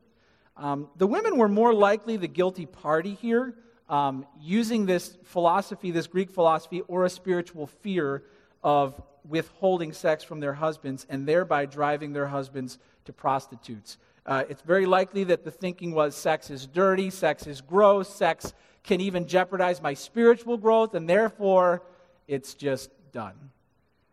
Um, 0.57 0.89
the 0.97 1.07
women 1.07 1.37
were 1.37 1.49
more 1.49 1.75
likely 1.75 2.17
the 2.17 2.29
guilty 2.29 2.65
party 2.65 3.13
here, 3.21 3.55
um, 3.91 4.25
using 4.41 4.87
this 4.87 5.19
philosophy, 5.25 5.91
this 5.91 6.07
Greek 6.07 6.31
philosophy, 6.31 6.81
or 6.89 7.05
a 7.05 7.11
spiritual 7.11 7.67
fear 7.67 8.23
of 8.65 8.99
withholding 9.29 9.93
sex 9.93 10.25
from 10.25 10.41
their 10.41 10.55
husbands 10.55 11.07
and 11.11 11.29
thereby 11.29 11.67
driving 11.67 12.15
their 12.15 12.27
husbands 12.27 12.79
to 13.05 13.13
prostitutes. 13.13 13.99
Uh, 14.25 14.45
it's 14.49 14.63
very 14.63 14.87
likely 14.87 15.25
that 15.25 15.45
the 15.45 15.51
thinking 15.51 15.93
was 15.93 16.17
sex 16.17 16.49
is 16.49 16.67
dirty, 16.67 17.11
sex 17.11 17.47
is 17.47 17.61
gross, 17.61 18.09
sex 18.09 18.55
can 18.83 19.03
even 19.03 19.27
jeopardize 19.27 19.83
my 19.83 19.93
spiritual 19.93 20.57
growth, 20.57 20.95
and 20.95 21.07
therefore 21.07 21.83
it's 22.27 22.55
just 22.55 22.91
done. 23.13 23.52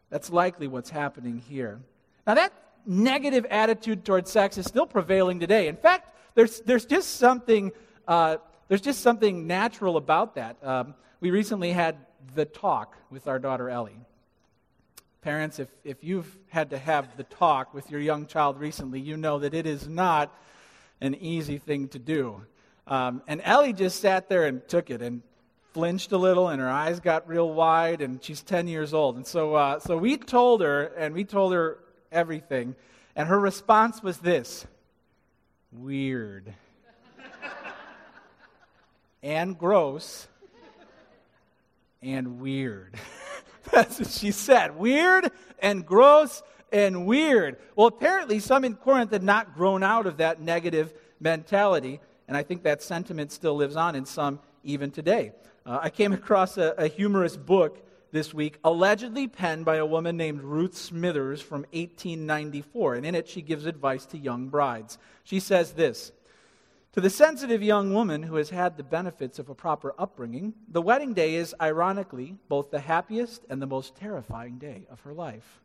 That's 0.10 0.30
likely 0.32 0.68
what's 0.68 0.89
happening 0.89 1.42
here. 1.50 1.80
Now, 2.25 2.36
that 2.36 2.54
negative 2.86 3.46
attitude 3.50 4.06
towards 4.06 4.32
sex 4.32 4.58
is 4.58 4.66
still 4.66 4.88
prevailing 4.88 5.39
today. 5.39 5.68
In 5.68 5.75
fact, 5.75 6.16
there's, 6.36 6.62
there's 6.62 6.86
just 6.86 7.18
something 7.18 7.72
uh, 8.08 8.38
there's 8.70 8.82
just 8.82 9.01
something 9.01 9.46
natural 9.46 9.98
about 9.98 10.36
that. 10.36 10.58
Um, 10.63 10.96
we 11.20 11.32
recently 11.32 11.72
had 11.72 11.98
the 12.34 12.46
talk 12.46 12.96
with 13.12 13.28
our 13.28 13.38
daughter 13.38 13.70
Ellie. 13.70 14.00
Parents, 15.22 15.60
if, 15.60 15.70
if 15.84 16.04
you've 16.04 16.38
had 16.48 16.70
to 16.70 16.78
have 16.78 17.18
the 17.18 17.24
talk 17.24 17.74
with 17.74 17.92
your 17.92 18.00
young 18.00 18.25
child 18.25 18.60
recently, 18.60 19.00
you 19.00 19.18
know 19.18 19.39
that 19.39 19.54
it 19.54 19.66
is 19.66 19.88
not 19.88 20.34
an 21.01 21.16
easy 21.16 21.58
thing 21.58 21.88
to 21.89 22.00
do. 22.00 22.42
Um, 22.88 23.22
and 23.28 23.42
Ellie 23.44 23.74
just 23.74 24.00
sat 24.00 24.30
there 24.30 24.46
and 24.46 24.66
took 24.68 24.89
it 24.89 25.01
and 25.01 25.22
flinched 25.73 26.11
a 26.11 26.17
little, 26.17 26.49
and 26.49 26.59
her 26.59 26.69
eyes 26.69 26.99
got 26.99 27.27
real 27.27 27.53
wide, 27.53 28.01
and 28.01 28.23
she's 28.23 28.41
10 28.41 28.67
years 28.67 28.93
old. 28.93 29.15
And 29.15 29.25
so, 29.25 29.55
uh, 29.55 29.79
so 29.79 29.97
we 29.97 30.17
told 30.17 30.61
her, 30.61 30.85
and 30.97 31.13
we 31.13 31.23
told 31.23 31.53
her 31.53 31.77
everything, 32.11 32.75
and 33.15 33.27
her 33.27 33.39
response 33.39 34.01
was 34.01 34.17
this 34.17 34.65
weird 35.71 36.53
and 39.23 39.57
gross 39.57 40.27
and 42.01 42.39
weird. 42.39 42.95
That's 43.71 43.99
what 43.99 44.09
she 44.09 44.31
said. 44.31 44.75
Weird 44.75 45.31
and 45.61 45.85
gross 45.85 46.41
and 46.71 47.05
weird. 47.05 47.57
Well, 47.75 47.88
apparently, 47.88 48.39
some 48.39 48.63
in 48.63 48.75
Corinth 48.75 49.11
had 49.11 49.23
not 49.23 49.55
grown 49.55 49.83
out 49.83 50.07
of 50.07 50.17
that 50.17 50.41
negative 50.41 50.93
mentality, 51.19 51.99
and 52.27 52.35
I 52.35 52.43
think 52.43 52.63
that 52.63 52.81
sentiment 52.81 53.31
still 53.31 53.55
lives 53.55 53.75
on 53.75 53.95
in 53.95 54.05
some 54.05 54.39
even 54.63 54.91
today. 54.91 55.33
Uh, 55.66 55.80
I 55.82 55.89
came 55.89 56.13
across 56.13 56.58
a, 56.58 56.74
a 56.78 56.88
humorous 56.88 57.38
book 57.38 57.86
this 58.12 58.34
week, 58.34 58.58
allegedly 58.63 59.28
penned 59.28 59.66
by 59.66 59.75
a 59.75 59.86
woman 59.86 60.18
named 60.18 60.42
Ruth 60.42 60.75
Smythers 60.75 61.42
from 61.42 61.62
1894, 61.72 62.96
and 62.96 63.06
in 63.06 63.16
it 63.16 63.28
she 63.28 63.42
gives 63.42 63.66
advice 63.66 64.06
to 64.08 64.18
young 64.18 64.48
brides. 64.48 64.98
She 65.24 65.39
says 65.39 65.74
this 65.74 66.12
to 66.94 67.01
the 67.01 67.10
sensitive 67.10 67.62
young 67.62 67.94
woman 67.94 68.24
who 68.24 68.38
has 68.38 68.50
had 68.50 68.75
the 68.75 68.84
benefits 68.84 69.38
of 69.38 69.48
a 69.48 69.56
proper 69.56 69.94
upbringing, 70.00 70.56
the 70.68 70.82
wedding 70.82 71.13
day 71.13 71.36
is, 71.36 71.54
ironically, 71.62 72.36
both 72.48 72.72
the 72.72 72.80
happiest 72.80 73.46
and 73.48 73.62
the 73.62 73.68
most 73.68 73.96
terrifying 73.96 74.58
day 74.58 74.88
of 74.89 75.01
her 75.01 75.13
life. 75.13 75.62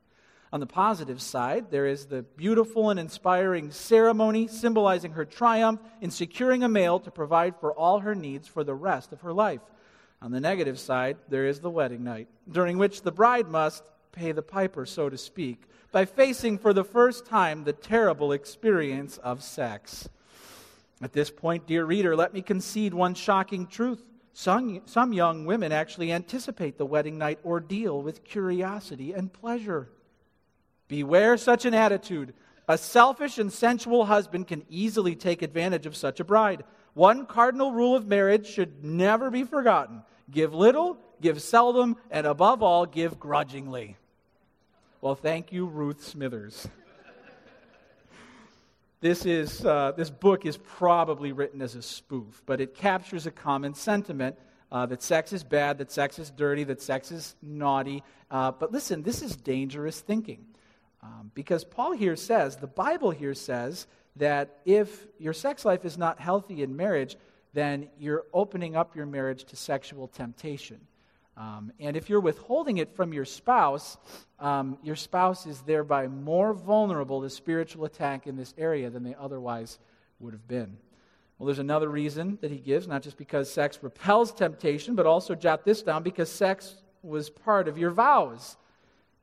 On 0.53 0.61
the 0.61 0.67
positive 0.67 1.23
side, 1.23 1.71
there 1.71 1.87
is 1.87 2.07
the 2.07 2.23
beautiful 2.23 2.91
and 2.91 3.01
inspiring 3.01 3.71
ceremony 3.71 4.47
symbolizing 4.47 5.13
her 5.13 5.25
triumph 5.25 5.81
in 6.01 6.11
securing 6.11 6.63
a 6.63 6.69
male 6.69 7.01
to 7.01 7.11
provide 7.11 7.57
for 7.57 7.73
all 7.73 8.01
her 8.01 8.15
needs 8.15 8.47
for 8.47 8.63
the 8.63 8.75
rest 8.75 9.11
of 9.13 9.23
her 9.23 9.33
life. 9.33 9.61
On 10.25 10.31
the 10.31 10.41
negative 10.41 10.81
side, 10.81 11.19
there 11.29 11.45
is 11.45 11.61
the 11.61 11.69
wedding 11.69 12.03
night, 12.03 12.29
during 12.51 12.79
which 12.79 13.03
the 13.03 13.13
bride 13.13 13.47
must 13.47 13.85
pay 14.11 14.33
the 14.33 14.41
piper, 14.41 14.87
so 14.87 15.11
to 15.11 15.19
speak, 15.19 15.65
by 15.93 16.07
facing 16.07 16.57
for 16.57 16.73
the 16.73 16.83
first 16.83 17.27
time 17.27 17.63
the 17.63 17.75
terrible 17.75 18.33
experience 18.33 19.19
of 19.19 19.43
sex. 19.43 20.09
At 21.03 21.13
this 21.13 21.31
point, 21.31 21.67
dear 21.67 21.85
reader, 21.85 22.17
let 22.17 22.33
me 22.33 22.41
concede 22.41 22.95
one 22.95 23.13
shocking 23.13 23.67
truth. 23.67 24.03
Some, 24.33 24.81
some 24.87 25.13
young 25.13 25.45
women 25.45 25.73
actually 25.73 26.11
anticipate 26.11 26.79
the 26.79 26.87
wedding 26.87 27.19
night 27.19 27.41
ordeal 27.45 28.01
with 28.01 28.25
curiosity 28.25 29.13
and 29.13 29.31
pleasure. 29.31 29.91
Beware 30.89 31.37
such 31.37 31.67
an 31.67 31.75
attitude. 31.75 32.33
A 32.67 32.79
selfish 32.79 33.37
and 33.37 33.53
sensual 33.53 34.07
husband 34.07 34.49
can 34.49 34.65
easily 34.71 35.17
take 35.17 35.43
advantage 35.43 35.85
of 35.85 35.95
such 35.95 36.19
a 36.19 36.25
bride. 36.25 36.65
One 36.95 37.27
cardinal 37.27 37.73
rule 37.73 37.95
of 37.95 38.07
marriage 38.07 38.47
should 38.47 38.83
never 38.83 39.31
be 39.31 39.45
forgotten 39.45 40.03
give 40.31 40.55
little, 40.55 40.99
give 41.21 41.41
seldom, 41.41 41.97
and 42.11 42.27
above 42.27 42.63
all, 42.63 42.87
give 42.87 43.19
grudgingly. 43.19 43.97
Well, 45.01 45.15
thank 45.15 45.53
you, 45.53 45.67
Ruth 45.67 46.03
Smythers. 46.03 46.69
This, 49.01 49.27
is, 49.27 49.65
uh, 49.67 49.93
this 49.95 50.09
book 50.09 50.47
is 50.47 50.57
probably 50.57 51.33
written 51.33 51.61
as 51.61 51.75
a 51.75 51.83
spoof, 51.83 52.43
but 52.47 52.63
it 52.63 52.75
captures 52.75 53.27
a 53.27 53.31
common 53.31 53.75
sentiment 53.75 54.37
uh, 54.73 54.87
that 54.87 55.03
sex 55.03 55.35
is 55.35 55.45
bad, 55.45 55.77
that 55.79 55.93
sex 55.93 56.19
is 56.19 56.31
dirty, 56.31 56.65
that 56.65 56.81
sex 56.81 57.13
is 57.13 57.37
naughty. 57.43 58.03
Uh, 58.31 58.51
but 58.51 58.73
listen, 58.73 59.03
this 59.03 59.21
is 59.21 59.37
dangerous 59.37 60.01
thinking. 60.01 60.47
Um, 61.03 61.31
because 61.35 61.65
Paul 61.65 61.93
here 61.93 62.17
says, 62.17 62.57
the 62.57 62.67
Bible 62.67 63.11
here 63.11 63.35
says, 63.35 63.87
that 64.17 64.61
if 64.65 65.07
your 65.19 65.33
sex 65.33 65.65
life 65.65 65.85
is 65.85 65.99
not 65.99 66.21
healthy 66.21 66.63
in 66.63 66.77
marriage, 66.77 67.17
then 67.55 67.89
you're 67.99 68.25
opening 68.35 68.77
up 68.77 68.95
your 68.95 69.07
marriage 69.07 69.45
to 69.45 69.57
sexual 69.57 70.09
temptation. 70.09 70.81
Um, 71.37 71.73
and 71.81 71.97
if 71.97 72.11
you're 72.11 72.21
withholding 72.21 72.79
it 72.79 72.95
from 72.95 73.13
your 73.13 73.25
spouse, 73.25 73.97
um, 74.39 74.79
your 74.83 74.97
spouse 74.97 75.47
is 75.47 75.61
thereby 75.63 76.07
more 76.07 76.53
vulnerable 76.53 77.23
to 77.23 77.31
spiritual 77.31 77.87
attack 77.87 78.27
in 78.27 78.37
this 78.37 78.55
area 78.59 78.91
than 78.91 79.03
they 79.03 79.15
otherwise 79.15 79.79
would 80.21 80.33
have 80.33 80.47
been. 80.47 80.77
Well, 81.39 81.47
there's 81.47 81.59
another 81.59 81.89
reason 81.89 82.39
that 82.41 82.51
he 82.51 82.59
gives, 82.59 82.87
not 82.87 83.03
just 83.03 83.17
because 83.17 83.51
sex 83.51 83.79
repels 83.83 84.33
temptation, 84.33 84.95
but 84.95 85.07
also 85.07 85.35
jot 85.35 85.65
this 85.65 85.83
down 85.83 86.03
because 86.03 86.31
sex 86.31 86.77
was 87.03 87.31
part 87.31 87.67
of 87.67 87.79
your 87.79 87.91
vows. 87.91 88.57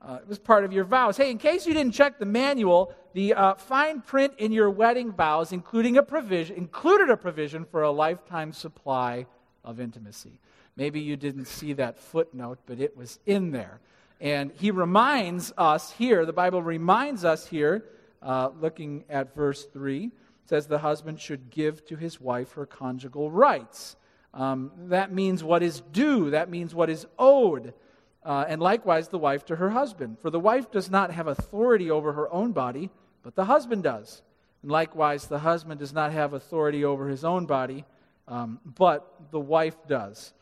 Uh, 0.03 0.17
it 0.21 0.27
was 0.27 0.39
part 0.39 0.65
of 0.65 0.73
your 0.73 0.83
vows. 0.83 1.15
Hey, 1.15 1.29
in 1.29 1.37
case 1.37 1.67
you 1.67 1.73
didn't 1.73 1.93
check 1.93 2.17
the 2.17 2.25
manual, 2.25 2.93
the 3.13 3.33
uh, 3.33 3.53
fine 3.53 4.01
print 4.01 4.33
in 4.37 4.51
your 4.51 4.69
wedding 4.69 5.11
vows 5.11 5.51
including 5.51 5.97
a 5.97 6.03
provision, 6.03 6.55
included 6.55 7.09
a 7.09 7.17
provision 7.17 7.65
for 7.65 7.83
a 7.83 7.91
lifetime 7.91 8.51
supply 8.51 9.27
of 9.63 9.79
intimacy. 9.79 10.39
Maybe 10.75 10.99
you 10.99 11.17
didn't 11.17 11.45
see 11.45 11.73
that 11.73 11.99
footnote, 11.99 12.59
but 12.65 12.79
it 12.79 12.97
was 12.97 13.19
in 13.25 13.51
there. 13.51 13.79
And 14.19 14.51
he 14.53 14.71
reminds 14.71 15.53
us 15.57 15.91
here, 15.91 16.25
the 16.25 16.33
Bible 16.33 16.63
reminds 16.63 17.25
us 17.25 17.45
here, 17.47 17.85
uh, 18.21 18.49
looking 18.59 19.03
at 19.09 19.35
verse 19.35 19.65
3, 19.65 20.11
says 20.45 20.67
the 20.67 20.79
husband 20.79 21.19
should 21.19 21.49
give 21.49 21.85
to 21.85 21.95
his 21.95 22.19
wife 22.21 22.53
her 22.53 22.65
conjugal 22.65 23.31
rights. 23.31 23.95
Um, 24.33 24.71
that 24.87 25.13
means 25.13 25.43
what 25.43 25.61
is 25.61 25.81
due, 25.91 26.29
that 26.31 26.49
means 26.49 26.73
what 26.73 26.89
is 26.89 27.05
owed. 27.19 27.73
Uh, 28.23 28.45
and 28.47 28.61
likewise, 28.61 29.07
the 29.07 29.17
wife 29.17 29.45
to 29.45 29.55
her 29.55 29.71
husband. 29.71 30.19
For 30.19 30.29
the 30.29 30.39
wife 30.39 30.71
does 30.71 30.89
not 30.89 31.11
have 31.11 31.27
authority 31.27 31.89
over 31.89 32.13
her 32.13 32.31
own 32.31 32.51
body, 32.51 32.89
but 33.23 33.35
the 33.35 33.45
husband 33.45 33.83
does. 33.83 34.21
And 34.61 34.71
likewise, 34.71 35.27
the 35.27 35.39
husband 35.39 35.79
does 35.79 35.93
not 35.93 36.11
have 36.11 36.33
authority 36.33 36.85
over 36.85 37.07
his 37.07 37.25
own 37.25 37.45
body, 37.45 37.83
um, 38.27 38.59
but 38.63 39.31
the 39.31 39.39
wife 39.39 39.75
does. 39.87 40.33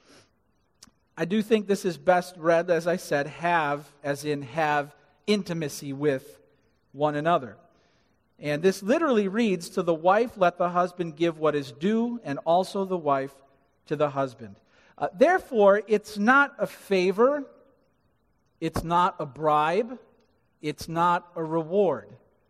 I 1.18 1.26
do 1.26 1.42
think 1.42 1.68
this 1.68 1.86
is 1.86 1.98
best 1.98 2.36
read, 2.38 2.70
as 2.70 2.88
I 2.88 2.98
said, 2.98 3.28
have, 3.28 3.86
as 4.04 4.26
in 4.26 4.42
have 4.42 4.96
intimacy 5.28 5.94
with 5.94 6.40
one 6.92 7.16
another. 7.16 7.58
And 8.40 8.62
this 8.62 8.82
literally 8.82 9.28
reads 9.28 9.70
To 9.72 9.84
the 9.84 9.94
wife, 9.94 10.32
let 10.38 10.58
the 10.58 10.70
husband 10.70 11.16
give 11.16 11.38
what 11.38 11.56
is 11.56 11.72
due, 11.72 12.20
and 12.24 12.40
also 12.46 12.86
the 12.86 12.98
wife 12.98 13.34
to 13.88 13.96
the 13.96 14.10
husband. 14.10 14.56
Uh, 14.98 15.08
therefore, 15.14 15.82
it's 15.88 16.18
not 16.18 16.54
a 16.58 16.68
favor, 16.68 17.46
it's 18.60 18.84
not 18.84 19.16
a 19.20 19.26
bribe, 19.26 19.98
it's 20.62 20.88
not 20.88 21.32
a 21.36 21.44
reward, 21.44 22.10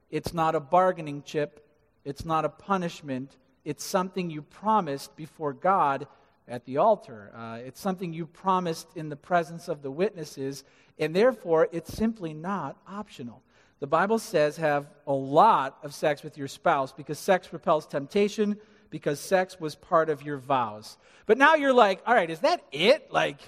it's 0.10 0.34
not 0.34 0.56
a 0.56 0.60
bargaining 0.60 1.24
chip, 1.24 1.66
it's 2.06 2.26
not 2.26 2.46
a 2.46 2.50
punishment. 2.50 3.38
It's 3.66 3.84
something 3.84 4.30
you 4.30 4.42
promised 4.42 5.16
before 5.16 5.54
God 5.54 6.08
at 6.48 6.66
the 6.66 6.78
altar. 6.78 7.32
Uh, 7.36 7.60
it's 7.64 7.80
something 7.80 8.14
you 8.14 8.26
promised 8.26 8.88
in 8.96 9.10
the 9.10 9.16
presence 9.16 9.68
of 9.68 9.82
the 9.82 9.92
witnesses, 9.92 10.64
and 10.98 11.16
therefore 11.16 11.68
it's 11.72 11.94
simply 11.94 12.34
not 12.34 12.78
optional. 12.88 13.44
The 13.80 13.88
Bible 13.88 14.20
says 14.20 14.58
have 14.58 14.88
a 15.06 15.14
lot 15.14 15.78
of 15.84 15.94
sex 15.94 16.24
with 16.24 16.38
your 16.38 16.48
spouse 16.48 16.92
because 16.92 17.20
sex 17.20 17.54
repels 17.54 17.86
temptation, 17.86 18.58
because 18.90 19.20
sex 19.20 19.60
was 19.60 19.76
part 19.76 20.10
of 20.10 20.24
your 20.24 20.38
vows. 20.38 20.98
But 21.26 21.38
now 21.38 21.56
you're 21.56 21.74
like, 21.74 22.02
all 22.06 22.16
right, 22.16 22.30
is 22.30 22.40
that 22.40 22.64
it? 22.72 23.12
Like, 23.12 23.40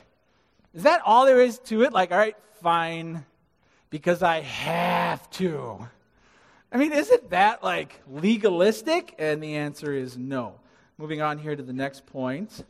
is 0.73 0.83
that 0.83 1.01
all 1.05 1.25
there 1.25 1.41
is 1.41 1.59
to 1.59 1.83
it? 1.83 1.93
Like, 1.93 2.11
all 2.11 2.17
right, 2.17 2.35
fine, 2.61 3.25
because 3.89 4.23
I 4.23 4.41
have 4.41 5.29
to. 5.31 5.87
I 6.71 6.77
mean, 6.77 6.93
isn't 6.93 7.31
that 7.31 7.63
like 7.63 8.01
legalistic? 8.09 9.15
And 9.19 9.43
the 9.43 9.57
answer 9.57 9.93
is 9.93 10.17
no. 10.17 10.55
Moving 10.97 11.21
on 11.21 11.37
here 11.37 11.55
to 11.55 11.63
the 11.63 11.73
next 11.73 12.05
point. 12.05 12.63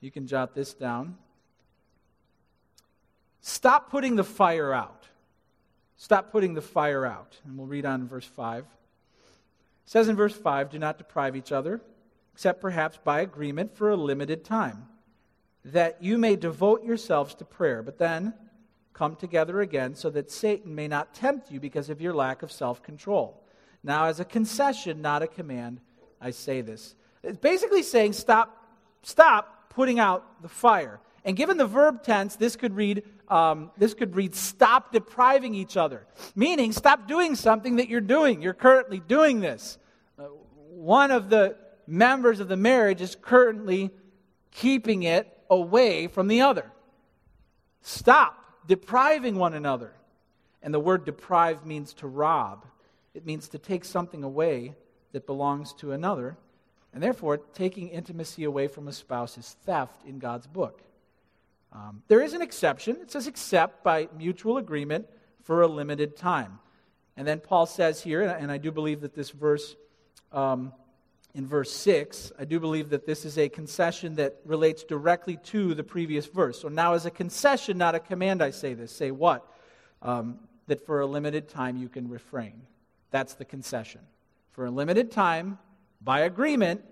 You 0.00 0.10
can 0.10 0.26
jot 0.26 0.54
this 0.54 0.74
down. 0.74 1.16
Stop 3.40 3.90
putting 3.90 4.16
the 4.16 4.24
fire 4.24 4.72
out. 4.72 5.06
Stop 5.96 6.32
putting 6.32 6.54
the 6.54 6.62
fire 6.62 7.06
out. 7.06 7.38
And 7.44 7.56
we'll 7.56 7.66
read 7.66 7.86
on 7.86 8.02
in 8.02 8.08
verse 8.08 8.24
5. 8.24 8.64
It 8.64 8.66
says 9.84 10.08
in 10.08 10.16
verse 10.16 10.34
5 10.34 10.70
Do 10.70 10.78
not 10.78 10.98
deprive 10.98 11.36
each 11.36 11.52
other, 11.52 11.80
except 12.32 12.60
perhaps 12.60 12.98
by 13.02 13.20
agreement 13.20 13.76
for 13.76 13.90
a 13.90 13.96
limited 13.96 14.44
time, 14.44 14.88
that 15.64 16.02
you 16.02 16.18
may 16.18 16.36
devote 16.36 16.84
yourselves 16.84 17.34
to 17.36 17.44
prayer, 17.44 17.82
but 17.82 17.98
then 17.98 18.34
come 18.92 19.16
together 19.16 19.60
again, 19.60 19.94
so 19.94 20.10
that 20.10 20.30
Satan 20.30 20.74
may 20.74 20.88
not 20.88 21.14
tempt 21.14 21.50
you 21.50 21.60
because 21.60 21.88
of 21.90 22.00
your 22.00 22.12
lack 22.12 22.42
of 22.42 22.52
self 22.52 22.82
control. 22.82 23.42
Now, 23.82 24.06
as 24.06 24.20
a 24.20 24.24
concession, 24.24 25.00
not 25.00 25.22
a 25.22 25.26
command, 25.26 25.80
I 26.20 26.32
say 26.32 26.60
this. 26.60 26.94
It's 27.22 27.38
basically 27.38 27.82
saying 27.82 28.12
stop, 28.12 28.68
stop 29.02 29.70
putting 29.70 29.98
out 29.98 30.42
the 30.42 30.48
fire. 30.48 31.00
And 31.24 31.36
given 31.36 31.56
the 31.56 31.66
verb 31.66 32.02
tense, 32.02 32.36
this 32.36 32.56
could 32.56 32.74
read, 32.74 33.04
um, 33.28 33.70
this 33.76 33.94
could 33.94 34.16
read 34.16 34.34
stop 34.34 34.92
depriving 34.92 35.54
each 35.54 35.76
other, 35.76 36.06
meaning 36.34 36.72
stop 36.72 37.06
doing 37.06 37.36
something 37.36 37.76
that 37.76 37.88
you're 37.88 38.00
doing. 38.00 38.42
You're 38.42 38.54
currently 38.54 39.00
doing 39.00 39.40
this. 39.40 39.78
Uh, 40.18 40.24
one 40.68 41.10
of 41.10 41.28
the 41.28 41.56
members 41.86 42.40
of 42.40 42.48
the 42.48 42.56
marriage 42.56 43.00
is 43.00 43.16
currently 43.20 43.90
keeping 44.50 45.02
it 45.02 45.36
away 45.50 46.06
from 46.06 46.28
the 46.28 46.40
other. 46.40 46.70
Stop 47.82 48.66
depriving 48.66 49.36
one 49.36 49.52
another. 49.52 49.92
And 50.62 50.72
the 50.72 50.80
word 50.80 51.04
deprive 51.04 51.66
means 51.66 51.92
to 51.94 52.06
rob, 52.06 52.64
it 53.14 53.26
means 53.26 53.48
to 53.48 53.58
take 53.58 53.84
something 53.84 54.22
away 54.22 54.74
that 55.12 55.26
belongs 55.26 55.72
to 55.74 55.92
another. 55.92 56.36
And 56.92 57.02
therefore, 57.02 57.38
taking 57.38 57.88
intimacy 57.88 58.44
away 58.44 58.66
from 58.68 58.88
a 58.88 58.92
spouse 58.92 59.38
is 59.38 59.56
theft 59.64 60.04
in 60.06 60.18
God's 60.18 60.46
book. 60.46 60.82
Um, 61.72 62.02
there 62.08 62.20
is 62.20 62.32
an 62.34 62.42
exception. 62.42 62.96
It 63.00 63.10
says, 63.10 63.26
except 63.26 63.84
by 63.84 64.08
mutual 64.16 64.58
agreement 64.58 65.06
for 65.44 65.62
a 65.62 65.68
limited 65.68 66.16
time. 66.16 66.58
And 67.16 67.26
then 67.26 67.38
Paul 67.38 67.66
says 67.66 68.02
here, 68.02 68.22
and 68.22 68.50
I 68.50 68.58
do 68.58 68.72
believe 68.72 69.02
that 69.02 69.14
this 69.14 69.30
verse 69.30 69.76
um, 70.32 70.72
in 71.34 71.46
verse 71.46 71.72
6, 71.72 72.32
I 72.38 72.44
do 72.44 72.58
believe 72.58 72.90
that 72.90 73.06
this 73.06 73.24
is 73.24 73.38
a 73.38 73.48
concession 73.48 74.16
that 74.16 74.36
relates 74.44 74.82
directly 74.82 75.36
to 75.44 75.74
the 75.74 75.84
previous 75.84 76.26
verse. 76.26 76.60
So 76.60 76.68
now, 76.68 76.94
as 76.94 77.06
a 77.06 77.10
concession, 77.10 77.78
not 77.78 77.94
a 77.94 78.00
command, 78.00 78.42
I 78.42 78.50
say 78.50 78.74
this. 78.74 78.90
Say 78.90 79.10
what? 79.10 79.46
Um, 80.02 80.40
that 80.66 80.84
for 80.86 81.00
a 81.00 81.06
limited 81.06 81.48
time 81.48 81.76
you 81.76 81.88
can 81.88 82.08
refrain. 82.08 82.62
That's 83.10 83.34
the 83.34 83.44
concession. 83.44 84.00
For 84.52 84.66
a 84.66 84.70
limited 84.70 85.10
time, 85.10 85.58
by 86.00 86.20
agreement, 86.20 86.82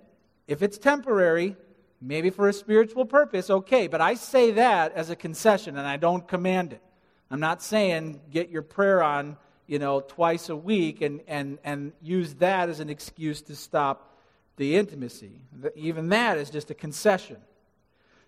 if 0.47 0.63
it's 0.63 0.79
temporary, 0.79 1.57
maybe 2.01 2.31
for 2.31 2.49
a 2.49 2.53
spiritual 2.53 3.05
purpose, 3.05 3.51
okay. 3.51 3.87
But 3.87 4.01
I 4.01 4.15
say 4.15 4.53
that 4.53 4.93
as 4.95 5.11
a 5.11 5.17
concession 5.17 5.77
and 5.77 5.87
I 5.87 5.97
don't 5.97 6.27
command 6.27 6.73
it. 6.73 6.83
I'm 7.31 7.41
not 7.41 7.63
saying 7.63 8.21
get 8.31 8.51
your 8.51 8.63
prayer 8.63 9.03
on, 9.03 9.37
you 9.67 9.79
know, 9.79 10.01
twice 10.01 10.49
a 10.49 10.57
week 10.57 11.01
and, 11.01 11.21
and, 11.27 11.59
and 11.65 11.93
use 12.01 12.35
that 12.35 12.69
as 12.69 12.81
an 12.81 12.89
excuse 12.89 13.43
to 13.43 13.57
stop 13.57 14.18
the 14.59 14.77
intimacy. 14.77 15.33
Even 15.75 16.11
that 16.11 16.37
is 16.37 16.51
just 16.51 16.71
a 16.71 16.75
concession. 16.75 17.39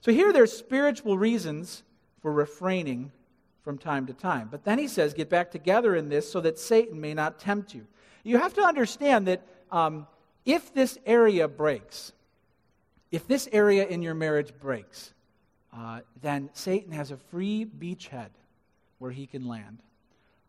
So 0.00 0.12
here 0.12 0.32
there's 0.32 0.52
spiritual 0.52 1.18
reasons 1.18 1.82
for 2.22 2.32
refraining 2.32 3.12
from 3.62 3.76
time 3.76 4.06
to 4.06 4.14
time. 4.14 4.48
But 4.50 4.64
then 4.64 4.78
he 4.78 4.88
says, 4.88 5.12
get 5.12 5.28
back 5.28 5.50
together 5.50 5.94
in 5.94 6.08
this 6.08 6.30
so 6.30 6.40
that 6.40 6.58
Satan 6.58 7.00
may 7.00 7.12
not 7.12 7.38
tempt 7.38 7.74
you. 7.74 7.86
You 8.22 8.38
have 8.38 8.54
to 8.54 8.62
understand 8.62 9.26
that 9.26 9.42
um, 9.70 10.06
if 10.44 10.72
this 10.72 10.98
area 11.04 11.46
breaks, 11.46 12.12
if 13.10 13.26
this 13.26 13.48
area 13.52 13.86
in 13.86 14.02
your 14.02 14.14
marriage 14.14 14.52
breaks, 14.58 15.12
uh, 15.76 16.00
then 16.20 16.50
Satan 16.52 16.92
has 16.92 17.10
a 17.10 17.16
free 17.16 17.66
beachhead 17.66 18.30
where 18.98 19.10
he 19.10 19.26
can 19.26 19.46
land. 19.46 19.78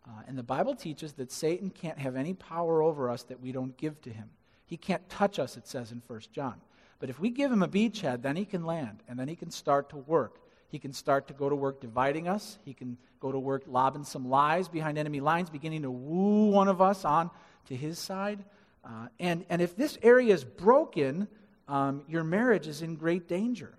Uh, 0.06 0.22
and 0.28 0.38
the 0.38 0.44
Bible 0.44 0.76
teaches 0.76 1.14
that 1.14 1.32
Satan 1.32 1.70
can't 1.70 2.00
have 2.00 2.16
any 2.16 2.34
power 2.34 2.82
over 2.82 3.10
us 3.10 3.24
that 3.24 3.40
we 3.40 3.52
don't 3.52 3.76
give 3.78 4.02
to 4.02 4.10
him. 4.10 4.30
He 4.72 4.78
can't 4.78 5.08
touch 5.10 5.38
us, 5.38 5.58
it 5.58 5.68
says 5.68 5.92
in 5.92 6.02
1 6.08 6.22
John. 6.32 6.62
But 7.02 7.10
if 7.10 7.20
we 7.20 7.30
give 7.30 7.52
him 7.52 7.62
a 7.62 7.68
beachhead, 7.68 8.22
then 8.22 8.38
he 8.38 8.46
can 8.46 8.64
land, 8.64 9.04
and 9.10 9.20
then 9.20 9.28
he 9.28 9.36
can 9.36 9.52
start 9.52 9.90
to 9.90 9.98
work. 9.98 10.40
He 10.70 10.80
can 10.80 10.94
start 10.94 11.28
to 11.28 11.34
go 11.34 11.50
to 11.50 11.56
work 11.56 11.82
dividing 11.82 12.30
us. 12.30 12.58
He 12.64 12.74
can 12.74 12.98
go 13.20 13.34
to 13.34 13.38
work 13.38 13.64
lobbing 13.68 14.06
some 14.06 14.30
lies 14.30 14.70
behind 14.70 14.98
enemy 14.98 15.20
lines, 15.20 15.50
beginning 15.50 15.82
to 15.82 15.92
woo 15.92 16.52
one 16.52 16.70
of 16.70 16.82
us 16.82 17.04
on 17.04 17.30
to 17.66 17.76
his 17.76 18.00
side. 18.00 18.46
Uh, 18.86 19.08
and, 19.20 19.44
and 19.50 19.62
if 19.62 19.76
this 19.76 19.98
area 20.04 20.34
is 20.34 20.46
broken, 20.46 21.28
um, 21.68 22.04
your 22.08 22.24
marriage 22.24 22.66
is 22.66 22.82
in 22.82 22.96
great 22.96 23.28
danger. 23.28 23.74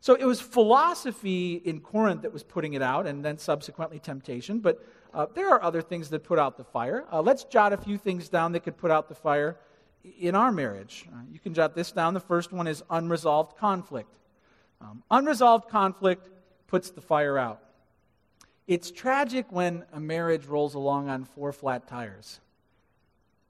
So 0.00 0.16
it 0.16 0.24
was 0.24 0.40
philosophy 0.40 1.62
in 1.64 1.78
Corinth 1.78 2.22
that 2.22 2.32
was 2.32 2.42
putting 2.42 2.74
it 2.74 2.82
out, 2.82 3.06
and 3.06 3.24
then 3.24 3.38
subsequently 3.38 4.00
temptation. 4.00 4.58
But 4.58 4.84
uh, 5.14 5.26
there 5.32 5.50
are 5.50 5.62
other 5.62 5.80
things 5.80 6.10
that 6.10 6.24
put 6.24 6.40
out 6.40 6.56
the 6.56 6.64
fire. 6.64 7.04
Uh, 7.12 7.22
let's 7.22 7.44
jot 7.44 7.72
a 7.72 7.76
few 7.76 7.96
things 7.98 8.28
down 8.28 8.50
that 8.50 8.64
could 8.64 8.76
put 8.76 8.90
out 8.90 9.08
the 9.08 9.14
fire 9.14 9.58
in 10.18 10.34
our 10.34 10.52
marriage. 10.52 11.06
Uh, 11.12 11.18
you 11.30 11.38
can 11.38 11.54
jot 11.54 11.74
this 11.74 11.92
down. 11.92 12.14
The 12.14 12.20
first 12.20 12.52
one 12.52 12.66
is 12.66 12.82
unresolved 12.90 13.56
conflict. 13.56 14.14
Um, 14.80 15.02
unresolved 15.10 15.68
conflict 15.68 16.28
puts 16.66 16.90
the 16.90 17.00
fire 17.00 17.38
out. 17.38 17.60
It's 18.66 18.90
tragic 18.90 19.46
when 19.50 19.84
a 19.92 20.00
marriage 20.00 20.46
rolls 20.46 20.74
along 20.74 21.08
on 21.08 21.24
four 21.24 21.52
flat 21.52 21.88
tires. 21.88 22.40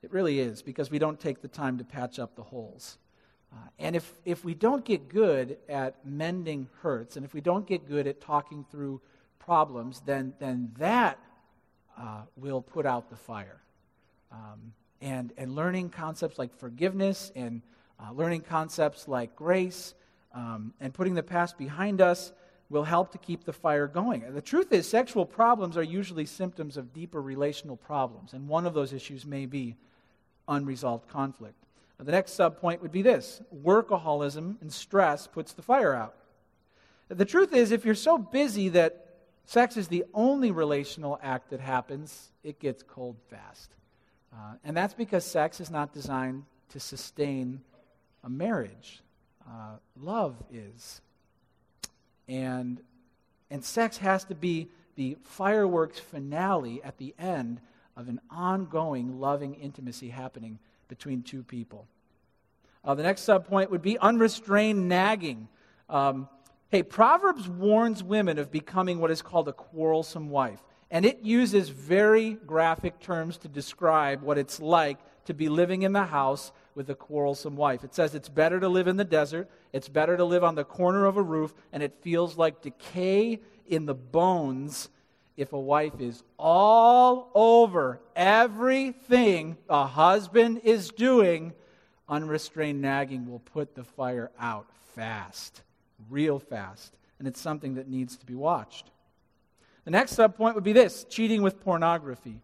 It 0.03 0.13
really 0.13 0.41
is, 0.41 0.63
because 0.63 0.91
we 0.91 0.99
don't 0.99 1.21
take 1.21 1.43
the 1.43 1.49
time 1.49 1.79
to 1.79 1.85
patch 1.85 2.19
up 2.19 2.35
the 2.35 2.43
holes. 2.43 2.99
Uh, 3.53 3.69
and 3.79 3.95
if, 3.95 4.13
if 4.25 4.45
we 4.45 4.55
don't 4.55 4.85
get 4.85 5.09
good 5.09 5.59
at 5.69 6.05
mending 6.05 6.69
hurts, 6.81 7.17
and 7.17 7.25
if 7.25 7.35
we 7.35 7.41
don't 7.41 7.67
get 7.67 7.87
good 7.87 8.07
at 8.07 8.21
talking 8.21 8.65
through 8.71 9.01
problems, 9.39 10.03
then, 10.05 10.33
then 10.39 10.73
that 10.79 11.19
uh, 11.99 12.23
will 12.37 12.63
put 12.63 12.87
out 12.87 13.11
the 13.11 13.17
fire. 13.17 13.61
Um, 14.33 14.73
and, 15.03 15.33
and 15.37 15.55
learning 15.55 15.91
concepts 15.91 16.39
like 16.39 16.57
forgiveness 16.57 17.33
and 17.35 17.61
uh, 18.01 18.13
learning 18.13 18.43
concepts 18.43 19.09
like 19.09 19.37
grace 19.37 19.95
um, 20.33 20.73
and 20.81 20.95
putting 20.95 21.15
the 21.15 21.23
past 21.23 21.59
behind 21.59 22.01
us 22.01 22.33
will 22.71 22.85
help 22.85 23.13
to 23.13 23.19
keep 23.19 23.45
the 23.45 23.53
fire 23.53 23.87
going. 23.87 24.25
The 24.33 24.41
truth 24.41 24.73
is, 24.73 24.89
sexual 24.89 25.27
problems 25.27 25.77
are 25.77 25.83
usually 25.83 26.25
symptoms 26.25 26.79
of 26.79 26.95
deeper 26.95 27.21
relational 27.21 27.77
problems, 27.77 28.33
and 28.33 28.49
one 28.49 28.65
of 28.65 28.73
those 28.73 28.95
issues 28.95 29.27
may 29.27 29.45
be 29.45 29.77
unresolved 30.49 31.07
conflict. 31.09 31.57
Now, 31.99 32.07
the 32.07 32.13
next 32.13 32.33
subpoint 32.33 32.81
would 32.81 32.93
be 32.93 33.03
this 33.03 33.43
workaholism 33.63 34.61
and 34.63 34.73
stress 34.73 35.27
puts 35.27 35.53
the 35.53 35.63
fire 35.63 35.95
out. 35.95 36.15
The 37.09 37.27
truth 37.27 37.53
is, 37.53 37.73
if 37.73 37.85
you're 37.85 37.95
so 37.95 38.17
busy 38.17 38.71
that 38.71 39.07
sex 39.45 39.77
is 39.77 39.89
the 39.89 40.05
only 40.15 40.51
relational 40.51 41.21
act 41.23 41.51
that 41.51 41.61
happens, 41.61 42.31
it 42.43 42.59
gets 42.59 42.83
cold 42.83 43.17
fast. 43.29 43.71
Uh, 44.33 44.55
and 44.65 44.77
that's 44.77 44.95
because 44.95 45.25
sex 45.25 45.61
is 45.61 45.71
not 45.71 45.93
designed 45.93 46.45
to 46.71 46.81
sustain 46.81 47.61
a 48.25 48.31
marriage. 48.31 49.03
Uh, 49.47 49.77
love 50.01 50.37
is. 50.51 51.01
And, 52.29 52.81
and 53.51 53.65
sex 53.65 53.99
has 53.99 54.25
to 54.25 54.35
be 54.35 54.69
the 54.97 55.17
fireworks 55.23 55.99
finale 55.99 56.83
at 56.83 56.99
the 56.99 57.15
end 57.19 57.61
of 57.97 58.09
an 58.09 58.21
ongoing 58.31 59.21
loving 59.21 59.55
intimacy 59.55 60.09
happening 60.09 60.59
between 60.89 61.23
two 61.23 61.43
people. 61.43 61.87
Uh, 62.85 62.95
the 62.95 63.03
next 63.03 63.23
subpoint 63.23 63.71
would 63.71 63.83
be 63.83 63.99
unrestrained 63.99 64.89
nagging. 64.89 65.49
Um, 65.89 66.29
hey, 66.71 66.83
Proverbs 66.83 67.49
warns 67.49 68.03
women 68.03 68.39
of 68.39 68.51
becoming 68.51 68.99
what 68.99 69.11
is 69.11 69.23
called 69.23 69.49
a 69.49 69.53
quarrelsome 69.53 70.31
wife. 70.31 70.63
And 70.93 71.07
it 71.07 71.21
uses 71.23 71.71
very 71.71 72.35
graphic 72.35 73.01
terms 73.01 73.39
to 73.39 73.49
describe 73.49 74.21
what 74.21 74.37
it's 74.37 74.61
like 74.61 74.99
to 75.25 75.33
be 75.33 75.49
living 75.49 75.83
in 75.83 75.93
the 75.93 76.05
house 76.05 76.53
with 76.75 76.91
a 76.91 76.95
quarrelsome 76.95 77.57
wife. 77.57 77.83
It 77.83 77.95
says 77.95 78.15
it's 78.15 78.29
better 78.29 78.61
to 78.61 78.69
live 78.69 78.87
in 78.87 78.99
the 78.99 79.05
desert, 79.05 79.49
it's 79.73 79.89
better 79.89 80.19
to 80.19 80.25
live 80.25 80.45
on 80.45 80.55
the 80.55 80.65
corner 80.65 81.07
of 81.07 81.17
a 81.17 81.23
roof, 81.23 81.55
and 81.73 81.83
it 81.83 81.95
feels 82.03 82.37
like 82.37 82.61
decay 82.61 83.41
in 83.67 83.87
the 83.87 83.95
bones 83.95 84.91
if 85.39 85.55
a 85.55 85.59
wife 85.59 85.99
is 85.99 86.23
all 86.39 87.31
over 87.35 87.99
everything 88.15 89.57
a 89.71 89.87
husband 89.87 90.61
is 90.63 90.91
doing, 90.91 91.55
unrestrained 92.07 92.83
nagging 92.83 93.31
will 93.31 93.39
put 93.39 93.75
the 93.75 93.85
fire 93.85 94.31
out 94.39 94.67
fast, 94.95 95.63
real 96.11 96.39
fast. 96.39 96.95
And 97.19 97.27
it's 97.27 97.41
something 97.41 97.77
that 97.77 97.89
needs 97.89 98.19
to 98.19 98.27
be 98.27 98.35
watched. 98.35 98.91
The 99.85 99.91
next 99.91 100.17
subpoint 100.17 100.55
would 100.55 100.65
be 100.65 100.73
this 100.73 101.05
cheating 101.05 101.43
with 101.43 101.61
pornography. 101.61 102.41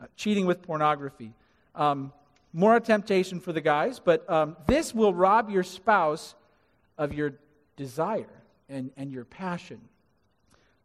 Uh, 0.00 0.06
cheating 0.16 0.46
with 0.46 0.62
pornography. 0.62 1.32
Um, 1.74 2.12
more 2.52 2.76
a 2.76 2.80
temptation 2.80 3.40
for 3.40 3.52
the 3.52 3.60
guys, 3.60 3.98
but 3.98 4.28
um, 4.28 4.56
this 4.66 4.94
will 4.94 5.14
rob 5.14 5.48
your 5.48 5.62
spouse 5.62 6.34
of 6.98 7.14
your 7.14 7.34
desire 7.76 8.42
and, 8.68 8.90
and 8.96 9.10
your 9.10 9.24
passion. 9.24 9.80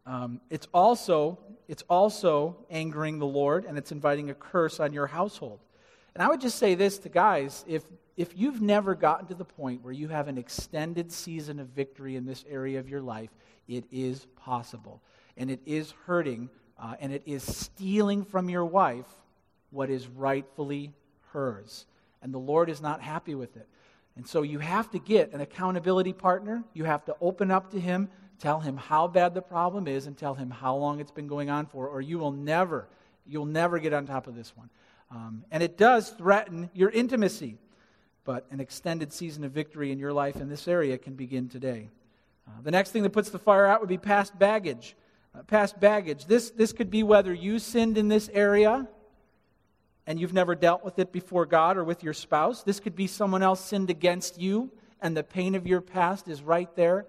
Um, 0.06 0.40
it's, 0.50 0.68
also, 0.74 1.40
it's 1.68 1.84
also 1.90 2.56
angering 2.70 3.20
the 3.20 3.26
Lord, 3.26 3.66
and 3.66 3.78
it's 3.78 3.92
inviting 3.92 4.30
a 4.30 4.34
curse 4.34 4.80
on 4.80 4.94
your 4.94 5.08
household. 5.08 5.60
And 6.16 6.24
I 6.24 6.30
would 6.30 6.40
just 6.40 6.58
say 6.58 6.76
this 6.76 6.98
to 7.00 7.10
guys 7.10 7.66
if, 7.68 7.84
if 8.16 8.30
you've 8.36 8.62
never 8.62 8.96
gotten 8.96 9.28
to 9.28 9.36
the 9.36 9.46
point 9.46 9.84
where 9.84 9.94
you 9.94 10.08
have 10.08 10.28
an 10.28 10.38
extended 10.38 11.12
season 11.12 11.60
of 11.60 11.68
victory 11.68 12.16
in 12.16 12.26
this 12.26 12.46
area 12.50 12.80
of 12.80 12.88
your 12.88 13.02
life, 13.02 13.30
it 13.68 13.84
is 13.92 14.26
possible. 14.38 15.02
And 15.38 15.52
it 15.52 15.62
is 15.66 15.94
hurting, 16.06 16.50
uh, 16.80 16.96
and 17.00 17.14
it 17.14 17.24
is 17.26 17.44
stealing 17.44 18.26
from 18.26 18.50
your 18.50 18.66
wife 18.66 19.06
what 19.70 19.90
is 19.90 20.08
rightfully 20.08 20.94
hers. 21.32 21.86
And 22.22 22.34
the 22.34 22.40
Lord 22.40 22.70
is 22.70 22.82
not 22.82 23.02
happy 23.02 23.36
with 23.36 23.56
it. 23.56 23.68
And 24.16 24.28
so 24.28 24.42
you 24.42 24.60
have 24.60 24.90
to 24.92 25.00
get 25.00 25.34
an 25.34 25.42
accountability 25.42 26.14
partner. 26.14 26.64
You 26.74 26.86
have 26.86 27.06
to 27.06 27.16
open 27.22 27.52
up 27.52 27.72
to 27.72 27.80
Him, 27.80 28.10
tell 28.40 28.60
Him 28.60 28.76
how 28.76 29.08
bad 29.08 29.36
the 29.36 29.42
problem 29.42 29.88
is, 29.88 30.08
and 30.08 30.18
tell 30.18 30.34
Him 30.34 30.50
how 30.50 30.76
long 30.76 31.00
it's 31.00 31.12
been 31.12 31.28
going 31.28 31.50
on 31.50 31.68
for, 31.68 31.88
or 31.88 32.02
you 32.02 32.18
will 32.18 32.32
never, 32.32 32.88
you'll 33.28 33.46
never 33.46 33.78
get 33.78 33.94
on 33.94 34.08
top 34.08 34.26
of 34.26 34.36
this 34.36 34.58
one. 34.58 34.70
Um, 35.12 35.46
and 35.52 35.62
it 35.62 35.78
does 35.78 36.10
threaten 36.10 36.70
your 36.74 36.90
intimacy. 36.90 37.58
But 38.24 38.46
an 38.52 38.60
extended 38.60 39.14
season 39.14 39.46
of 39.46 39.54
victory 39.54 39.92
in 39.92 40.00
your 40.00 40.12
life 40.12 40.42
in 40.42 40.50
this 40.50 40.68
area 40.68 40.98
can 40.98 41.14
begin 41.14 41.48
today. 41.48 41.90
Uh, 42.46 42.62
the 42.62 42.72
next 42.72 42.92
thing 42.92 43.04
that 43.04 43.12
puts 43.12 43.30
the 43.30 43.40
fire 43.40 43.66
out 43.66 43.80
would 43.80 43.88
be 43.88 43.98
past 43.98 44.38
baggage. 44.38 44.98
Uh, 45.38 45.44
past 45.44 45.80
baggage. 45.80 46.26
This, 46.26 46.50
this 46.52 46.74
could 46.74 46.90
be 46.90 47.04
whether 47.04 47.34
you 47.34 47.60
sinned 47.60 47.98
in 47.98 48.08
this 48.08 48.30
area 48.34 48.88
and 50.08 50.20
you've 50.20 50.34
never 50.34 50.56
dealt 50.56 50.84
with 50.84 50.98
it 51.00 51.12
before 51.12 51.46
God 51.46 51.78
or 51.78 51.84
with 51.84 52.02
your 52.02 52.14
spouse. 52.14 52.64
This 52.64 52.80
could 52.80 52.96
be 52.96 53.08
someone 53.08 53.44
else 53.44 53.64
sinned 53.64 53.90
against 53.90 54.40
you, 54.40 54.72
and 55.02 55.16
the 55.16 55.24
pain 55.24 55.54
of 55.54 55.68
your 55.68 55.82
past 55.82 56.28
is 56.30 56.42
right 56.42 56.74
there. 56.76 57.06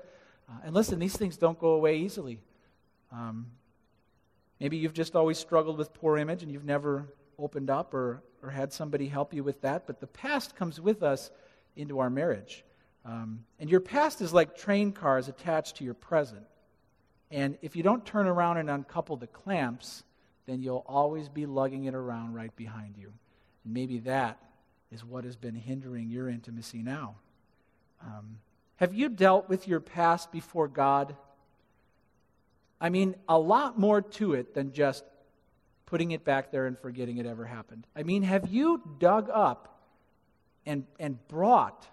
Uh, 0.48 0.56
and 0.64 0.74
listen, 0.74 0.98
these 0.98 1.16
things 1.16 1.36
don't 1.36 1.58
go 1.58 1.70
away 1.70 1.98
easily. 1.98 2.40
Um, 3.12 3.46
maybe 4.58 4.76
you've 4.76 4.94
just 4.94 5.14
always 5.14 5.38
struggled 5.38 5.78
with 5.78 5.94
poor 5.94 6.18
image 6.18 6.42
and 6.42 6.50
you've 6.50 6.64
never 6.64 7.06
opened 7.38 7.70
up 7.70 7.94
or, 7.94 8.22
or 8.42 8.50
had 8.50 8.72
somebody 8.72 9.06
help 9.06 9.32
you 9.32 9.44
with 9.44 9.60
that. 9.62 9.86
But 9.86 10.00
the 10.00 10.06
past 10.06 10.56
comes 10.56 10.80
with 10.80 11.02
us 11.02 11.30
into 11.76 12.00
our 12.00 12.10
marriage. 12.10 12.64
Um, 13.04 13.44
and 13.58 13.70
your 13.70 13.80
past 13.80 14.20
is 14.20 14.34
like 14.34 14.56
train 14.56 14.92
cars 14.92 15.28
attached 15.28 15.76
to 15.76 15.84
your 15.84 15.94
present. 15.94 16.44
And 17.30 17.58
if 17.62 17.76
you 17.76 17.82
don't 17.82 18.04
turn 18.04 18.26
around 18.26 18.56
and 18.56 18.70
uncouple 18.70 19.16
the 19.16 19.26
clamps, 19.26 20.02
then 20.46 20.62
you'll 20.62 20.84
always 20.86 21.28
be 21.28 21.46
lugging 21.46 21.84
it 21.84 21.94
around 21.94 22.34
right 22.34 22.54
behind 22.56 22.96
you. 22.96 23.12
Maybe 23.64 23.98
that 24.00 24.38
is 24.90 25.04
what 25.04 25.24
has 25.24 25.36
been 25.36 25.54
hindering 25.54 26.08
your 26.08 26.28
intimacy 26.28 26.82
now. 26.82 27.16
Um, 28.02 28.38
have 28.76 28.94
you 28.94 29.08
dealt 29.08 29.48
with 29.48 29.68
your 29.68 29.80
past 29.80 30.32
before 30.32 30.68
God? 30.68 31.14
I 32.80 32.88
mean, 32.88 33.16
a 33.28 33.38
lot 33.38 33.78
more 33.78 34.00
to 34.00 34.34
it 34.34 34.54
than 34.54 34.72
just 34.72 35.04
putting 35.84 36.12
it 36.12 36.24
back 36.24 36.52
there 36.52 36.66
and 36.66 36.78
forgetting 36.78 37.18
it 37.18 37.26
ever 37.26 37.44
happened. 37.44 37.86
I 37.96 38.02
mean, 38.02 38.22
have 38.22 38.48
you 38.48 38.82
dug 38.98 39.28
up 39.32 39.80
and, 40.64 40.84
and 40.98 41.18
brought 41.28 41.86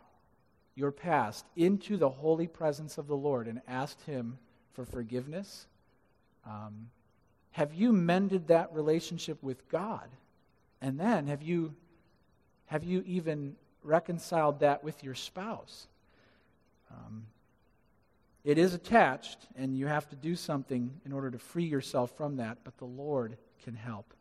your 0.76 0.91
past 0.91 1.45
into 1.56 1.98
the 1.98 2.10
holy 2.10 2.48
presence 2.48 2.98
of 2.98 3.08
the 3.08 3.15
Lord 3.15 3.48
and 3.48 3.62
asked 3.67 4.02
Him 4.02 4.38
for 4.76 4.86
forgiveness? 4.86 5.66
Um, 6.46 6.90
have 7.52 7.74
you 7.74 7.94
mended 7.94 8.48
that 8.48 8.74
relationship 8.74 9.42
with 9.42 9.68
God? 9.70 10.10
And 10.82 11.00
then 11.00 11.28
have 11.28 11.42
you, 11.42 11.74
have 12.66 12.84
you 12.84 13.04
even 13.08 13.56
reconciled 13.82 14.60
that 14.60 14.84
with 14.84 15.04
your 15.04 15.16
spouse? 15.16 15.88
Um, 16.92 17.26
it 18.44 18.58
is 18.58 18.74
attached, 18.74 19.40
and 19.56 19.76
you 19.76 19.88
have 19.88 20.08
to 20.10 20.16
do 20.16 20.36
something 20.36 20.92
in 21.06 21.12
order 21.12 21.32
to 21.32 21.40
free 21.40 21.64
yourself 21.64 22.16
from 22.16 22.36
that, 22.38 22.60
but 22.64 22.78
the 22.78 22.86
Lord 22.86 23.38
can 23.64 23.74
help. 23.74 24.14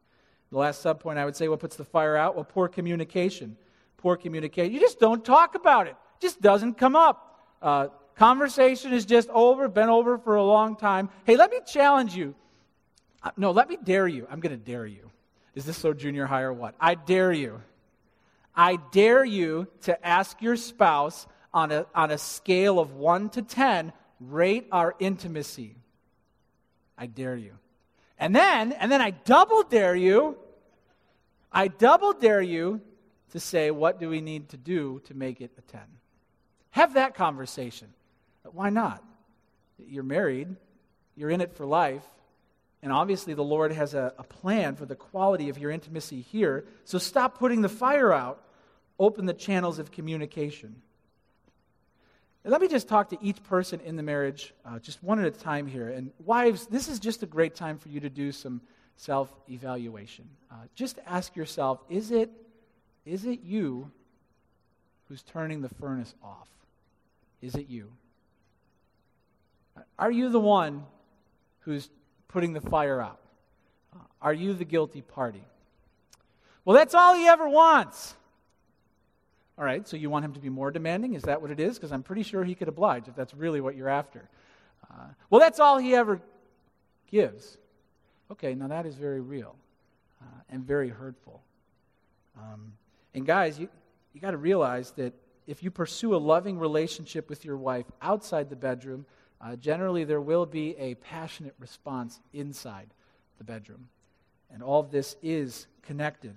The 0.51 0.59
last 0.59 0.83
subpoint 0.83 1.19
I 1.19 1.25
would 1.25 1.37
say 1.37 1.49
what 1.49 1.61
puts 1.61 1.77
the 1.77 1.85
fire 1.85 2.17
out? 2.17 2.35
Well, 2.35 2.45
poor 2.45 2.69
communication. 2.69 3.57
Poor 3.99 4.17
communication. 4.17 4.73
You 4.73 4.81
just 4.81 5.01
don't 5.01 5.25
talk 5.25 5.57
about 5.57 5.89
it, 5.89 5.91
it 5.91 6.21
just 6.21 6.41
doesn't 6.41 6.75
come 6.75 6.95
up. 6.95 7.49
Uh, 7.61 7.89
conversation 8.17 8.93
is 8.93 9.05
just 9.05 9.29
over, 9.31 9.69
been 9.69 9.89
over 9.89 10.19
for 10.19 10.37
a 10.37 10.45
long 10.45 10.77
time. 10.77 11.09
Hey, 11.25 11.37
let 11.37 11.51
me 11.51 11.61
challenge 11.67 12.15
you. 12.15 12.35
Uh, 13.23 13.31
no, 13.37 13.51
let 13.51 13.69
me 13.69 13.79
dare 13.83 14.07
you. 14.07 14.27
I'm 14.31 14.41
going 14.41 14.57
to 14.59 14.65
dare 14.65 14.87
you. 14.87 15.11
Is 15.55 15.65
this 15.65 15.77
so 15.77 15.93
junior 15.93 16.27
high 16.27 16.43
or 16.43 16.53
what? 16.53 16.75
I 16.81 16.95
dare 16.95 17.33
you. 17.33 17.63
I 18.57 18.79
dare 18.93 19.25
you 19.25 19.67
to 19.83 20.07
ask 20.07 20.41
your 20.41 20.57
spouse 20.57 21.27
on 21.53 21.73
a, 21.73 21.87
on 21.95 22.11
a 22.11 22.19
scale 22.19 22.79
of 22.79 22.95
1 22.95 23.31
to 23.31 23.43
10, 23.43 23.93
rate 24.21 24.67
our 24.73 24.95
intimacy. 24.99 25.77
I 26.99 27.07
dare 27.07 27.37
you. 27.37 27.53
And 28.19 28.35
then, 28.35 28.73
and 28.73 28.91
then 28.91 29.01
I 29.01 29.11
double 29.11 29.63
dare 29.63 29.97
you, 29.97 30.37
I 31.53 31.69
double 31.69 32.13
dare 32.13 32.43
you 32.43 32.81
to 33.31 33.41
say, 33.41 33.71
what 33.71 34.01
do 34.01 34.09
we 34.09 34.21
need 34.21 34.49
to 34.51 34.57
do 34.57 35.01
to 35.07 35.15
make 35.15 35.41
it 35.41 35.53
a 35.59 35.61
10? 35.63 35.81
Have 36.71 36.95
that 36.95 37.15
conversation. 37.15 37.89
Why 38.53 38.71
not? 38.71 39.03
You're 39.79 40.05
married, 40.05 40.55
you're 41.17 41.31
in 41.31 41.41
it 41.41 41.53
for 41.53 41.67
life, 41.67 42.05
and 42.83 42.93
obviously 42.93 43.35
the 43.35 43.43
Lord 43.43 43.73
has 43.73 43.95
a, 43.95 44.13
a 44.19 44.23
plan 44.23 44.77
for 44.77 44.87
the 44.87 44.95
quality 44.95 45.49
of 45.49 45.59
your 45.59 45.71
intimacy 45.71 46.21
here. 46.21 46.65
So 46.85 46.99
stop 46.99 47.39
putting 47.39 47.63
the 47.63 47.69
fire 47.69 48.13
out, 48.13 48.43
open 48.99 49.27
the 49.27 49.33
channels 49.33 49.79
of 49.79 49.91
communication. 49.91 50.77
And 52.45 52.53
let 52.53 52.61
me 52.61 52.69
just 52.69 52.87
talk 52.87 53.09
to 53.09 53.19
each 53.23 53.43
person 53.45 53.81
in 53.81 53.97
the 53.97 54.03
marriage, 54.03 54.53
uh, 54.67 54.79
just 54.79 55.03
one 55.03 55.19
at 55.19 55.25
a 55.25 55.31
time 55.31 55.67
here. 55.67 55.89
And 55.89 56.11
wives, 56.27 56.67
this 56.67 56.89
is 56.89 57.01
just 57.01 57.23
a 57.23 57.27
great 57.27 57.55
time 57.55 57.79
for 57.79 57.89
you 57.89 58.01
to 58.01 58.11
do 58.11 58.31
some 58.33 58.61
self 58.97 59.35
evaluation. 59.49 60.29
Uh, 60.51 60.57
just 60.75 60.99
ask 61.07 61.35
yourself 61.35 61.83
is 61.89 62.11
it, 62.11 62.31
is 63.07 63.25
it 63.25 63.41
you 63.43 63.91
who's 65.09 65.23
turning 65.23 65.63
the 65.63 65.71
furnace 65.71 66.15
off? 66.23 66.49
Is 67.41 67.55
it 67.55 67.69
you? 67.69 67.91
Are 69.99 70.11
you 70.11 70.29
the 70.29 70.41
one 70.41 70.85
who's 71.61 71.89
putting 72.29 72.53
the 72.53 72.61
fire 72.61 73.01
out? 73.01 73.21
Are 74.21 74.33
you 74.33 74.55
the 74.55 74.65
guilty 74.65 75.03
party? 75.03 75.45
Well, 76.65 76.77
that's 76.77 76.95
all 76.95 77.15
he 77.15 77.27
ever 77.27 77.49
wants. 77.49 78.15
All 79.57 79.65
right, 79.65 79.87
so 79.87 79.97
you 79.97 80.11
want 80.11 80.25
him 80.25 80.33
to 80.33 80.41
be 80.41 80.49
more 80.49 80.71
demanding? 80.71 81.15
Is 81.15 81.23
that 81.23 81.41
what 81.41 81.51
it 81.51 81.61
is? 81.61 81.77
Because 81.77 81.93
I'm 81.93 82.03
pretty 82.03 82.23
sure 82.23 82.43
he 82.43 82.55
could 82.55 82.69
oblige 82.69 83.07
if 83.07 83.15
that's 83.15 83.35
really 83.35 83.61
what 83.61 83.77
you're 83.77 83.89
after. 83.89 84.29
Uh, 84.91 85.07
well, 85.31 85.41
that's 85.41 85.61
all 85.61 85.79
he 85.79 85.95
ever 85.95 86.21
gives. 87.11 87.57
Okay, 88.33 88.55
now 88.55 88.67
that 88.69 88.87
is 88.87 88.97
very 88.97 89.21
real 89.21 89.55
uh, 90.21 90.41
and 90.51 90.65
very 90.65 90.89
hurtful. 90.89 91.41
Um, 92.37 92.73
and 93.15 93.25
guys, 93.25 93.59
you, 93.61 93.69
you 94.13 94.21
got 94.21 94.33
to 94.33 94.37
realize 94.37 94.91
that 94.93 95.13
if 95.47 95.63
you 95.63 95.71
pursue 95.71 96.15
a 96.15 96.19
loving 96.19 96.59
relationship 96.59 97.29
with 97.29 97.45
your 97.45 97.57
wife 97.57 97.87
outside 98.03 98.51
the 98.51 98.57
bedroom, 98.57 99.07
uh, 99.41 99.57
generally 99.57 100.05
there 100.05 100.21
will 100.21 100.47
be 100.47 100.77
a 100.79 100.95
passionate 100.97 101.55
response 101.59 102.21
inside 102.33 102.89
the 103.39 103.45
bedroom. 103.45 103.89
And 104.53 104.63
all 104.63 104.81
of 104.81 104.91
this 104.91 105.17
is 105.23 105.67
connected 105.83 106.35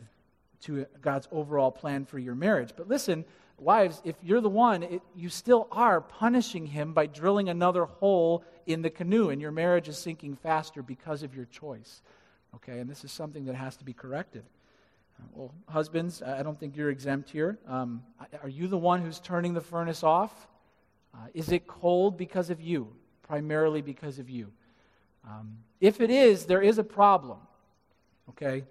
to 0.63 0.85
God's 1.01 1.27
overall 1.31 1.71
plan 1.71 2.05
for 2.05 2.19
your 2.19 2.35
marriage. 2.35 2.73
But 2.75 2.87
listen, 2.87 3.25
wives, 3.57 4.01
if 4.03 4.15
you're 4.23 4.41
the 4.41 4.49
one, 4.49 4.83
it, 4.83 5.01
you 5.15 5.29
still 5.29 5.67
are 5.71 6.01
punishing 6.01 6.65
him 6.65 6.93
by 6.93 7.05
drilling 7.05 7.49
another 7.49 7.85
hole 7.85 8.43
in 8.65 8.81
the 8.81 8.89
canoe, 8.89 9.29
and 9.29 9.41
your 9.41 9.51
marriage 9.51 9.87
is 9.87 9.97
sinking 9.97 10.35
faster 10.35 10.81
because 10.81 11.23
of 11.23 11.35
your 11.35 11.45
choice. 11.45 12.01
Okay, 12.55 12.79
and 12.79 12.89
this 12.89 13.03
is 13.03 13.11
something 13.11 13.45
that 13.45 13.55
has 13.55 13.77
to 13.77 13.85
be 13.85 13.93
corrected. 13.93 14.43
Uh, 15.19 15.25
well, 15.33 15.53
husbands, 15.69 16.21
I 16.21 16.43
don't 16.43 16.59
think 16.59 16.75
you're 16.75 16.89
exempt 16.89 17.29
here. 17.29 17.57
Um, 17.67 18.03
are 18.41 18.49
you 18.49 18.67
the 18.67 18.77
one 18.77 19.01
who's 19.01 19.19
turning 19.19 19.53
the 19.53 19.61
furnace 19.61 20.03
off? 20.03 20.47
Uh, 21.17 21.27
is 21.33 21.51
it 21.51 21.67
cold 21.67 22.17
because 22.17 22.49
of 22.49 22.61
you? 22.61 22.93
Primarily 23.23 23.81
because 23.81 24.19
of 24.19 24.29
you. 24.29 24.51
Um, 25.27 25.57
if 25.81 25.99
it 25.99 26.09
is, 26.09 26.45
there 26.45 26.61
is 26.61 26.77
a 26.77 26.83
problem. 26.83 27.39
Okay? 28.29 28.63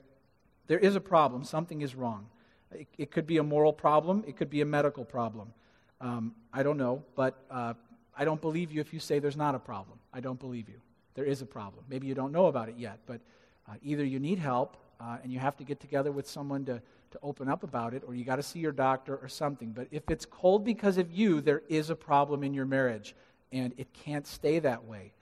There 0.66 0.78
is 0.78 0.96
a 0.96 1.00
problem. 1.00 1.44
Something 1.44 1.82
is 1.82 1.94
wrong. 1.94 2.26
It, 2.72 2.88
it 2.98 3.10
could 3.10 3.26
be 3.26 3.38
a 3.38 3.42
moral 3.42 3.72
problem, 3.72 4.24
it 4.26 4.36
could 4.36 4.50
be 4.50 4.60
a 4.60 4.66
medical 4.66 5.04
problem. 5.04 5.52
Um, 6.00 6.34
I 6.52 6.62
don't 6.62 6.76
know, 6.76 7.02
but 7.14 7.38
uh, 7.50 7.74
I 8.16 8.24
don't 8.24 8.40
believe 8.40 8.72
you 8.72 8.80
if 8.80 8.92
you 8.92 9.00
say 9.00 9.18
there's 9.18 9.36
not 9.36 9.54
a 9.54 9.58
problem. 9.58 9.98
I 10.12 10.20
don't 10.20 10.38
believe 10.38 10.68
you. 10.68 10.80
There 11.14 11.24
is 11.24 11.42
a 11.42 11.46
problem. 11.46 11.84
Maybe 11.88 12.06
you 12.06 12.14
don't 12.14 12.32
know 12.32 12.46
about 12.46 12.68
it 12.68 12.74
yet, 12.76 12.98
but 13.06 13.20
uh, 13.68 13.74
either 13.82 14.04
you 14.04 14.18
need 14.18 14.38
help 14.38 14.76
uh, 15.00 15.18
and 15.22 15.32
you 15.32 15.38
have 15.38 15.56
to 15.56 15.64
get 15.64 15.80
together 15.80 16.12
with 16.12 16.28
someone 16.28 16.64
to, 16.66 16.82
to 17.12 17.18
open 17.22 17.48
up 17.48 17.62
about 17.62 17.94
it, 17.94 18.02
or 18.06 18.14
you 18.14 18.24
got 18.24 18.36
to 18.36 18.42
see 18.42 18.58
your 18.58 18.72
doctor 18.72 19.16
or 19.16 19.28
something. 19.28 19.70
But 19.72 19.88
if 19.90 20.10
it's 20.10 20.24
cold 20.24 20.64
because 20.64 20.98
of 20.98 21.10
you, 21.10 21.40
there 21.40 21.62
is 21.68 21.90
a 21.90 21.96
problem 21.96 22.42
in 22.42 22.54
your 22.54 22.66
marriage, 22.66 23.14
and 23.52 23.72
it 23.76 23.92
can't 23.92 24.26
stay 24.26 24.58
that 24.58 24.84
way. 24.84 25.12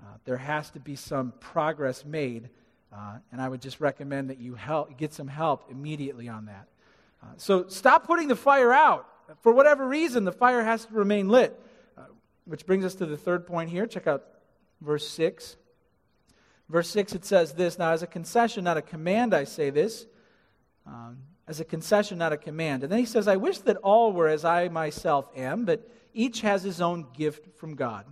Uh, 0.00 0.16
there 0.24 0.36
has 0.36 0.70
to 0.70 0.80
be 0.80 0.96
some 0.96 1.32
progress 1.40 2.04
made 2.04 2.48
uh, 2.94 3.18
and 3.32 3.40
I 3.40 3.48
would 3.48 3.60
just 3.60 3.80
recommend 3.80 4.30
that 4.30 4.38
you 4.38 4.54
help, 4.54 4.96
get 4.96 5.12
some 5.12 5.26
help 5.26 5.70
immediately 5.70 6.28
on 6.28 6.46
that. 6.46 6.68
Uh, 7.22 7.26
so 7.36 7.66
stop 7.68 8.06
putting 8.06 8.28
the 8.28 8.36
fire 8.36 8.72
out. 8.72 9.08
For 9.40 9.52
whatever 9.52 9.88
reason, 9.88 10.24
the 10.24 10.32
fire 10.32 10.62
has 10.62 10.84
to 10.86 10.94
remain 10.94 11.28
lit. 11.28 11.58
Uh, 11.98 12.02
which 12.44 12.66
brings 12.66 12.84
us 12.84 12.94
to 12.96 13.06
the 13.06 13.16
third 13.16 13.46
point 13.46 13.70
here. 13.70 13.86
Check 13.86 14.06
out 14.06 14.24
verse 14.80 15.08
6. 15.08 15.56
Verse 16.68 16.88
6, 16.90 17.14
it 17.14 17.24
says 17.24 17.54
this 17.54 17.78
Now, 17.78 17.90
as 17.90 18.02
a 18.02 18.06
concession, 18.06 18.64
not 18.64 18.76
a 18.76 18.82
command, 18.82 19.34
I 19.34 19.44
say 19.44 19.70
this. 19.70 20.06
Um, 20.86 21.18
as 21.46 21.60
a 21.60 21.64
concession, 21.64 22.18
not 22.18 22.32
a 22.32 22.36
command. 22.36 22.82
And 22.82 22.90
then 22.90 22.98
he 22.98 23.04
says, 23.04 23.28
I 23.28 23.36
wish 23.36 23.58
that 23.58 23.76
all 23.78 24.12
were 24.12 24.28
as 24.28 24.44
I 24.44 24.68
myself 24.68 25.28
am, 25.36 25.64
but 25.64 25.88
each 26.14 26.40
has 26.40 26.62
his 26.62 26.80
own 26.80 27.06
gift 27.16 27.56
from 27.58 27.74
God, 27.74 28.06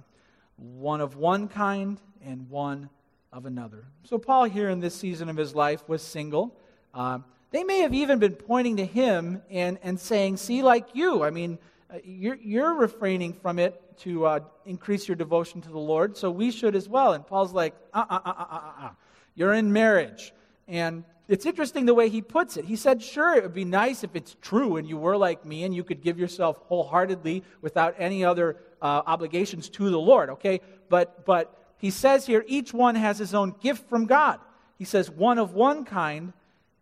one 0.56 1.00
of 1.00 1.16
one 1.16 1.48
kind 1.48 1.98
and 2.24 2.48
one 2.50 2.90
of 3.32 3.46
another. 3.46 3.84
So, 4.04 4.18
Paul, 4.18 4.44
here 4.44 4.68
in 4.68 4.80
this 4.80 4.94
season 4.94 5.28
of 5.28 5.36
his 5.36 5.54
life, 5.54 5.88
was 5.88 6.02
single. 6.02 6.54
Uh, 6.92 7.20
they 7.50 7.64
may 7.64 7.80
have 7.80 7.94
even 7.94 8.18
been 8.18 8.34
pointing 8.34 8.76
to 8.78 8.84
him 8.84 9.40
and, 9.50 9.78
and 9.82 9.98
saying, 9.98 10.36
See, 10.36 10.62
like 10.62 10.94
you. 10.94 11.22
I 11.22 11.30
mean, 11.30 11.58
uh, 11.90 11.98
you're, 12.04 12.36
you're 12.36 12.74
refraining 12.74 13.32
from 13.32 13.58
it 13.58 13.80
to 13.98 14.26
uh, 14.26 14.40
increase 14.66 15.06
your 15.08 15.16
devotion 15.16 15.60
to 15.62 15.68
the 15.68 15.78
Lord, 15.78 16.16
so 16.16 16.30
we 16.30 16.50
should 16.50 16.74
as 16.74 16.88
well. 16.88 17.12
And 17.12 17.26
Paul's 17.26 17.52
like, 17.52 17.74
uh 17.94 18.04
uh, 18.08 18.20
uh, 18.24 18.32
uh, 18.38 18.46
uh, 18.50 18.86
uh, 18.86 18.90
You're 19.34 19.54
in 19.54 19.72
marriage. 19.72 20.32
And 20.68 21.04
it's 21.32 21.46
interesting 21.46 21.86
the 21.86 21.94
way 21.94 22.10
he 22.10 22.20
puts 22.20 22.58
it. 22.58 22.66
He 22.66 22.76
said, 22.76 23.02
Sure, 23.02 23.34
it 23.34 23.42
would 23.42 23.54
be 23.54 23.64
nice 23.64 24.04
if 24.04 24.14
it's 24.14 24.36
true 24.42 24.76
and 24.76 24.86
you 24.86 24.98
were 24.98 25.16
like 25.16 25.46
me 25.46 25.64
and 25.64 25.74
you 25.74 25.82
could 25.82 26.02
give 26.02 26.18
yourself 26.18 26.58
wholeheartedly 26.66 27.42
without 27.62 27.94
any 27.98 28.22
other 28.22 28.56
obligations 28.82 29.70
to 29.70 29.88
the 29.88 29.98
Lord, 29.98 30.28
okay? 30.28 30.60
But, 30.90 31.24
but 31.24 31.74
he 31.78 31.90
says 31.90 32.26
here 32.26 32.44
each 32.46 32.74
one 32.74 32.96
has 32.96 33.18
his 33.18 33.32
own 33.32 33.54
gift 33.60 33.88
from 33.88 34.04
God. 34.04 34.40
He 34.76 34.84
says 34.84 35.10
one 35.10 35.38
of 35.38 35.54
one 35.54 35.86
kind 35.86 36.34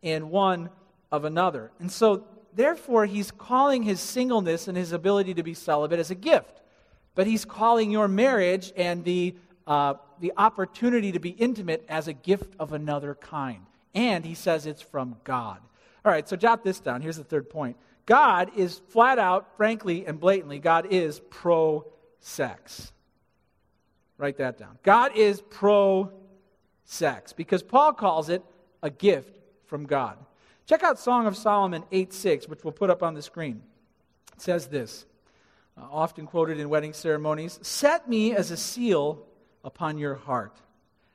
and 0.03 0.31
one 0.31 0.71
of 1.13 1.25
another. 1.25 1.71
And 1.79 1.93
so, 1.93 2.25
therefore, 2.53 3.07
he's 3.07 3.31
calling 3.31 3.85
his 3.85 4.01
singleness 4.01 4.67
and 4.67 4.77
his 4.77 4.91
ability 4.91 5.35
to 5.35 5.45
be 5.45 5.55
celibate 5.55 6.01
as 6.01 6.11
a 6.11 6.17
gift. 6.17 6.61
But 7.15 7.29
he's 7.29 7.45
calling 7.45 7.93
your 7.93 8.09
marriage 8.09 8.73
and 8.77 9.05
the, 9.05 9.37
uh, 9.67 9.95
the 10.19 10.33
opportunity 10.37 11.13
to 11.13 11.21
be 11.21 11.31
intimate 11.31 11.85
as 11.89 12.09
a 12.09 12.13
gift 12.13 12.55
of 12.59 12.73
another 12.73 13.15
kind. 13.15 13.67
And 13.95 14.25
he 14.25 14.35
says 14.35 14.67
it's 14.67 14.83
from 14.83 15.17
God. 15.25 15.59
All 16.05 16.13
right, 16.13 16.29
so 16.29 16.37
jot 16.37 16.65
this 16.65 16.81
down. 16.81 17.03
Here's 17.03 17.17
the 17.17 17.25
third 17.25 17.51
point 17.51 17.77
God 18.07 18.51
is 18.57 18.81
flat 18.89 19.19
out, 19.19 19.57
frankly, 19.57 20.07
and 20.07 20.19
blatantly, 20.19 20.59
God 20.59 20.87
is 20.91 21.21
pro 21.31 21.87
sex. 22.21 22.93
Write 24.19 24.37
that 24.39 24.59
down. 24.59 24.79
God 24.83 25.17
is 25.17 25.41
pro 25.41 26.13
sex 26.85 27.33
because 27.33 27.63
Paul 27.63 27.93
calls 27.93 28.29
it 28.29 28.43
a 28.83 28.91
gift 28.91 29.39
from 29.65 29.87
God. 29.87 30.19
Check 30.67 30.83
out 30.83 30.99
Song 30.99 31.27
of 31.27 31.37
Solomon 31.37 31.85
8 31.91 32.13
6, 32.13 32.49
which 32.49 32.65
we'll 32.65 32.73
put 32.73 32.91
up 32.91 33.03
on 33.03 33.15
the 33.15 33.23
screen. 33.23 33.63
It 34.35 34.43
says 34.43 34.67
this, 34.67 35.07
uh, 35.77 35.87
often 35.91 36.27
quoted 36.27 36.59
in 36.59 36.69
wedding 36.69 36.93
ceremonies 36.93 37.59
Set 37.63 38.09
me 38.09 38.35
as 38.35 38.51
a 38.51 38.57
seal 38.57 39.25
upon 39.65 39.99
your 39.99 40.17
heart, 40.17 40.57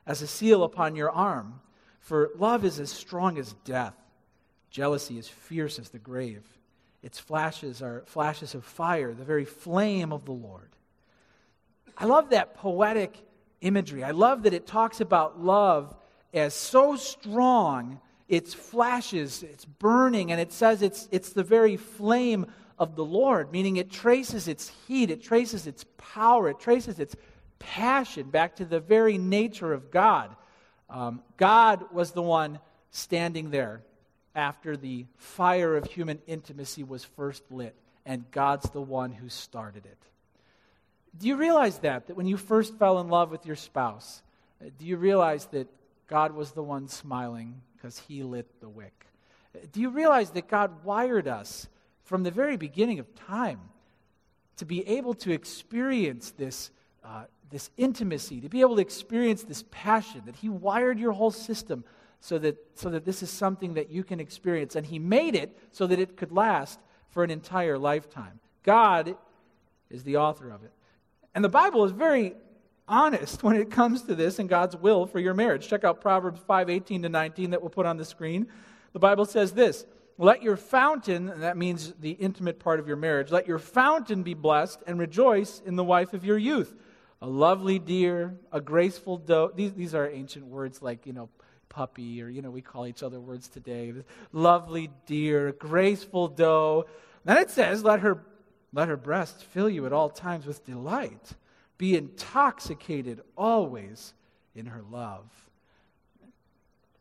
as 0.07 0.21
a 0.21 0.27
seal 0.27 0.63
upon 0.63 0.95
your 0.95 1.11
arm, 1.11 1.59
for 2.05 2.29
love 2.37 2.63
is 2.63 2.79
as 2.79 2.91
strong 2.91 3.39
as 3.39 3.53
death, 3.65 3.95
jealousy 4.69 5.17
is 5.17 5.27
fierce 5.27 5.79
as 5.79 5.89
the 5.89 5.97
grave. 5.97 6.43
Its 7.01 7.17
flashes 7.17 7.81
are 7.81 8.03
flashes 8.05 8.53
of 8.53 8.63
fire, 8.63 9.11
the 9.11 9.23
very 9.23 9.43
flame 9.43 10.13
of 10.13 10.23
the 10.23 10.31
Lord. 10.31 10.69
I 11.97 12.05
love 12.05 12.29
that 12.29 12.53
poetic 12.53 13.17
imagery. 13.61 14.03
I 14.03 14.11
love 14.11 14.43
that 14.43 14.53
it 14.53 14.67
talks 14.67 15.01
about 15.01 15.41
love 15.41 15.95
as 16.31 16.53
so 16.53 16.95
strong, 16.95 17.99
it's 18.29 18.53
flashes, 18.53 19.41
it's 19.41 19.65
burning, 19.65 20.31
and 20.31 20.39
it 20.39 20.53
says 20.53 20.83
it's, 20.83 21.09
it's 21.11 21.31
the 21.31 21.43
very 21.43 21.75
flame 21.75 22.45
of 22.77 22.95
the 22.95 23.05
Lord, 23.05 23.51
meaning 23.51 23.77
it 23.77 23.89
traces 23.89 24.47
its 24.47 24.71
heat, 24.87 25.09
it 25.09 25.23
traces 25.23 25.65
its 25.65 25.85
power, 25.97 26.49
it 26.49 26.59
traces 26.59 26.99
its 26.99 27.15
passion 27.57 28.29
back 28.29 28.57
to 28.57 28.65
the 28.65 28.79
very 28.79 29.17
nature 29.17 29.73
of 29.73 29.89
God. 29.89 30.35
Um, 30.89 31.21
God 31.37 31.91
was 31.91 32.11
the 32.11 32.21
one 32.21 32.59
standing 32.91 33.49
there 33.49 33.81
after 34.35 34.75
the 34.77 35.05
fire 35.17 35.75
of 35.77 35.85
human 35.85 36.21
intimacy 36.27 36.83
was 36.83 37.03
first 37.03 37.43
lit, 37.51 37.75
and 38.05 38.29
God's 38.31 38.69
the 38.69 38.81
one 38.81 39.11
who 39.11 39.29
started 39.29 39.85
it. 39.85 39.97
Do 41.17 41.27
you 41.27 41.37
realize 41.37 41.79
that? 41.79 42.07
That 42.07 42.17
when 42.17 42.27
you 42.27 42.37
first 42.37 42.77
fell 42.77 42.99
in 42.99 43.07
love 43.07 43.31
with 43.31 43.45
your 43.45 43.55
spouse, 43.55 44.21
uh, 44.61 44.69
do 44.77 44.85
you 44.85 44.97
realize 44.97 45.45
that 45.47 45.67
God 46.07 46.33
was 46.33 46.51
the 46.51 46.63
one 46.63 46.87
smiling 46.87 47.61
because 47.75 47.99
he 47.99 48.23
lit 48.23 48.59
the 48.59 48.69
wick? 48.69 49.05
Uh, 49.55 49.59
do 49.71 49.79
you 49.79 49.89
realize 49.89 50.31
that 50.31 50.49
God 50.49 50.83
wired 50.83 51.27
us 51.27 51.67
from 52.03 52.23
the 52.23 52.31
very 52.31 52.57
beginning 52.57 52.99
of 52.99 53.15
time 53.15 53.59
to 54.57 54.65
be 54.65 54.87
able 54.87 55.13
to 55.13 55.31
experience 55.31 56.31
this, 56.31 56.71
uh, 57.05 57.25
this 57.49 57.69
intimacy, 57.77 58.41
to 58.41 58.49
be 58.49 58.61
able 58.61 58.75
to 58.75 58.81
experience 58.81 59.43
this 59.43 59.63
passion, 59.71 60.23
that 60.25 60.35
He 60.35 60.49
wired 60.49 60.99
your 60.99 61.11
whole 61.11 61.31
system 61.31 61.83
so 62.19 62.37
that, 62.39 62.57
so 62.75 62.89
that 62.89 63.05
this 63.05 63.21
is 63.21 63.29
something 63.29 63.75
that 63.75 63.89
you 63.91 64.03
can 64.03 64.19
experience. 64.19 64.75
And 64.75 64.85
He 64.85 64.99
made 64.99 65.35
it 65.35 65.57
so 65.71 65.87
that 65.87 65.99
it 65.99 66.17
could 66.17 66.31
last 66.31 66.79
for 67.11 67.23
an 67.23 67.29
entire 67.29 67.77
lifetime. 67.77 68.39
God 68.63 69.15
is 69.89 70.03
the 70.03 70.17
author 70.17 70.49
of 70.49 70.63
it. 70.63 70.71
And 71.33 71.43
the 71.43 71.49
Bible 71.49 71.85
is 71.85 71.91
very 71.91 72.33
honest 72.87 73.43
when 73.43 73.55
it 73.55 73.71
comes 73.71 74.03
to 74.03 74.15
this 74.15 74.39
and 74.39 74.49
God's 74.49 74.75
will 74.75 75.05
for 75.05 75.19
your 75.19 75.33
marriage. 75.33 75.67
Check 75.67 75.83
out 75.83 76.01
Proverbs 76.01 76.39
5 76.45 76.69
18 76.69 77.03
to 77.03 77.09
19 77.09 77.51
that 77.51 77.61
we'll 77.61 77.69
put 77.69 77.85
on 77.85 77.97
the 77.97 78.05
screen. 78.05 78.47
The 78.93 78.99
Bible 78.99 79.25
says 79.25 79.51
this 79.51 79.85
Let 80.17 80.41
your 80.41 80.57
fountain, 80.57 81.29
and 81.29 81.43
that 81.43 81.57
means 81.57 81.93
the 81.99 82.11
intimate 82.11 82.59
part 82.59 82.79
of 82.79 82.87
your 82.87 82.97
marriage, 82.97 83.31
let 83.31 83.47
your 83.47 83.59
fountain 83.59 84.23
be 84.23 84.33
blessed 84.33 84.81
and 84.87 84.97
rejoice 84.97 85.61
in 85.65 85.75
the 85.75 85.83
wife 85.83 86.13
of 86.13 86.25
your 86.25 86.37
youth. 86.37 86.73
A 87.21 87.27
lovely 87.27 87.79
deer, 87.79 88.35
a 88.51 88.61
graceful 88.61 89.17
doe. 89.17 89.51
These, 89.55 89.73
these 89.73 89.95
are 89.95 90.07
ancient 90.07 90.45
words 90.45 90.81
like, 90.81 91.05
you 91.05 91.13
know, 91.13 91.29
puppy, 91.69 92.21
or, 92.21 92.29
you 92.29 92.41
know, 92.41 92.51
we 92.51 92.61
call 92.61 92.87
each 92.87 93.03
other 93.03 93.19
words 93.19 93.47
today. 93.47 93.93
Lovely 94.31 94.89
deer, 95.05 95.51
graceful 95.53 96.27
doe. 96.27 96.85
Then 97.23 97.37
it 97.37 97.49
says, 97.49 97.83
let 97.83 98.01
her, 98.01 98.23
let 98.73 98.87
her 98.87 98.97
breast 98.97 99.43
fill 99.43 99.69
you 99.69 99.85
at 99.85 99.93
all 99.93 100.09
times 100.09 100.45
with 100.45 100.65
delight. 100.65 101.33
Be 101.77 101.97
intoxicated 101.97 103.21
always 103.35 104.13
in 104.53 104.67
her 104.67 104.81
love. 104.89 105.25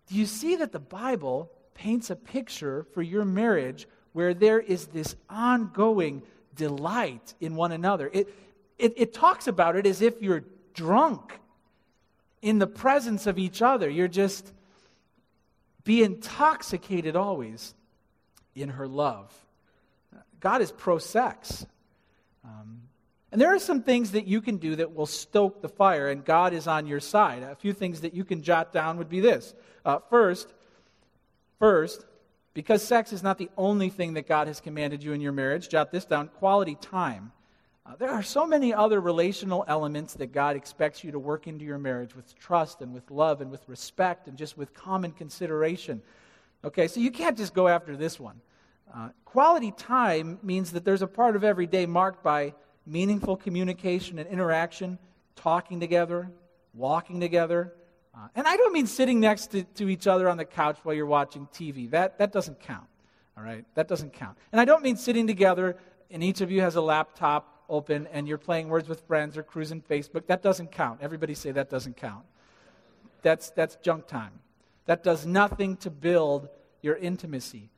Do 0.08 0.16
you 0.16 0.26
see 0.26 0.56
that 0.56 0.72
the 0.72 0.80
Bible 0.80 1.50
paints 1.74 2.10
a 2.10 2.16
picture 2.16 2.86
for 2.94 3.02
your 3.02 3.24
marriage 3.24 3.86
where 4.12 4.34
there 4.34 4.60
is 4.60 4.86
this 4.86 5.16
ongoing 5.28 6.22
delight 6.54 7.34
in 7.40 7.56
one 7.56 7.72
another? 7.72 8.10
It, 8.12 8.28
it, 8.78 8.94
it 8.96 9.12
talks 9.14 9.46
about 9.46 9.76
it 9.76 9.86
as 9.86 10.02
if 10.02 10.20
you're 10.20 10.44
drunk 10.74 11.38
in 12.42 12.58
the 12.58 12.66
presence 12.66 13.26
of 13.26 13.38
each 13.38 13.62
other. 13.62 13.88
You're 13.88 14.08
just 14.08 14.52
be 15.84 16.02
intoxicated 16.02 17.16
always 17.16 17.74
in 18.54 18.70
her 18.70 18.86
love. 18.86 19.32
God 20.40 20.60
is 20.60 20.72
pro 20.72 20.98
sex. 20.98 21.66
Um, 22.44 22.82
and 23.32 23.40
there 23.40 23.54
are 23.54 23.58
some 23.58 23.82
things 23.82 24.12
that 24.12 24.26
you 24.26 24.40
can 24.40 24.58
do 24.58 24.76
that 24.76 24.94
will 24.94 25.06
stoke 25.06 25.62
the 25.62 25.68
fire, 25.68 26.08
and 26.08 26.24
God 26.24 26.52
is 26.52 26.66
on 26.66 26.86
your 26.86 27.00
side. 27.00 27.42
A 27.42 27.56
few 27.56 27.72
things 27.72 28.02
that 28.02 28.14
you 28.14 28.24
can 28.24 28.42
jot 28.42 28.72
down 28.72 28.98
would 28.98 29.08
be 29.08 29.20
this. 29.20 29.54
Uh, 29.84 29.98
first, 30.10 30.52
first, 31.58 32.04
because 32.52 32.82
sex 32.82 33.12
is 33.12 33.22
not 33.22 33.38
the 33.38 33.50
only 33.56 33.90
thing 33.90 34.14
that 34.14 34.28
God 34.28 34.46
has 34.46 34.60
commanded 34.60 35.02
you 35.02 35.12
in 35.12 35.20
your 35.20 35.32
marriage, 35.32 35.68
jot 35.68 35.90
this 35.90 36.04
down 36.04 36.28
quality 36.28 36.76
time. 36.76 37.32
Uh, 37.86 37.94
there 37.96 38.10
are 38.10 38.22
so 38.22 38.46
many 38.46 38.72
other 38.72 38.98
relational 38.98 39.62
elements 39.68 40.14
that 40.14 40.32
God 40.32 40.56
expects 40.56 41.04
you 41.04 41.12
to 41.12 41.18
work 41.18 41.46
into 41.46 41.66
your 41.66 41.76
marriage 41.76 42.16
with 42.16 42.34
trust 42.38 42.80
and 42.80 42.94
with 42.94 43.10
love 43.10 43.42
and 43.42 43.50
with 43.50 43.68
respect 43.68 44.26
and 44.26 44.38
just 44.38 44.56
with 44.56 44.72
common 44.72 45.12
consideration. 45.12 46.00
Okay, 46.64 46.88
so 46.88 47.00
you 47.00 47.10
can't 47.10 47.36
just 47.36 47.52
go 47.52 47.68
after 47.68 47.94
this 47.94 48.18
one. 48.18 48.40
Uh, 48.94 49.10
quality 49.26 49.70
time 49.70 50.38
means 50.42 50.72
that 50.72 50.84
there's 50.84 51.02
a 51.02 51.06
part 51.06 51.36
of 51.36 51.44
every 51.44 51.66
day 51.66 51.84
marked 51.84 52.22
by 52.22 52.54
meaningful 52.86 53.36
communication 53.36 54.18
and 54.18 54.28
interaction, 54.30 54.98
talking 55.36 55.78
together, 55.78 56.30
walking 56.72 57.20
together. 57.20 57.74
Uh, 58.16 58.28
and 58.34 58.46
I 58.46 58.56
don't 58.56 58.72
mean 58.72 58.86
sitting 58.86 59.20
next 59.20 59.48
to, 59.48 59.64
to 59.64 59.90
each 59.90 60.06
other 60.06 60.30
on 60.30 60.38
the 60.38 60.44
couch 60.46 60.78
while 60.84 60.94
you're 60.94 61.04
watching 61.04 61.48
TV. 61.52 61.90
That, 61.90 62.18
that 62.18 62.32
doesn't 62.32 62.60
count. 62.60 62.86
All 63.36 63.44
right? 63.44 63.66
That 63.74 63.88
doesn't 63.88 64.14
count. 64.14 64.38
And 64.52 64.60
I 64.60 64.64
don't 64.64 64.82
mean 64.82 64.96
sitting 64.96 65.26
together 65.26 65.76
and 66.10 66.22
each 66.22 66.40
of 66.40 66.50
you 66.50 66.60
has 66.60 66.76
a 66.76 66.80
laptop 66.80 67.53
open 67.68 68.06
and 68.12 68.28
you're 68.28 68.38
playing 68.38 68.68
Words 68.68 68.88
with 68.88 69.00
Friends 69.06 69.36
or 69.36 69.42
cruising 69.42 69.82
Facebook, 69.82 70.26
that 70.26 70.42
doesn't 70.42 70.72
count. 70.72 71.00
Everybody 71.02 71.34
say 71.34 71.50
that 71.52 71.70
doesn't 71.70 71.96
count. 71.96 72.24
That's, 73.22 73.50
that's 73.50 73.76
junk 73.76 74.06
time. 74.06 74.32
That 74.86 75.02
does 75.02 75.26
nothing 75.26 75.76
to 75.78 75.90
build 75.90 76.48
your 76.82 76.96
intimacy. 76.96 77.70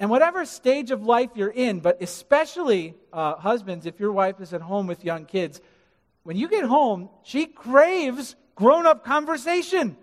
And 0.00 0.10
whatever 0.10 0.44
stage 0.44 0.90
of 0.90 1.02
life 1.02 1.30
you're 1.34 1.50
in, 1.50 1.80
but 1.80 2.02
especially 2.02 2.94
uh, 3.12 3.36
husbands, 3.36 3.86
if 3.86 3.98
your 3.98 4.12
wife 4.12 4.40
is 4.40 4.52
at 4.52 4.60
home 4.60 4.86
with 4.86 5.04
young 5.04 5.24
kids, 5.24 5.60
when 6.22 6.36
you 6.36 6.48
get 6.48 6.64
home, 6.64 7.08
she 7.22 7.46
craves 7.46 8.36
grown 8.54 8.86
up 8.86 9.04
conversation. 9.04 9.96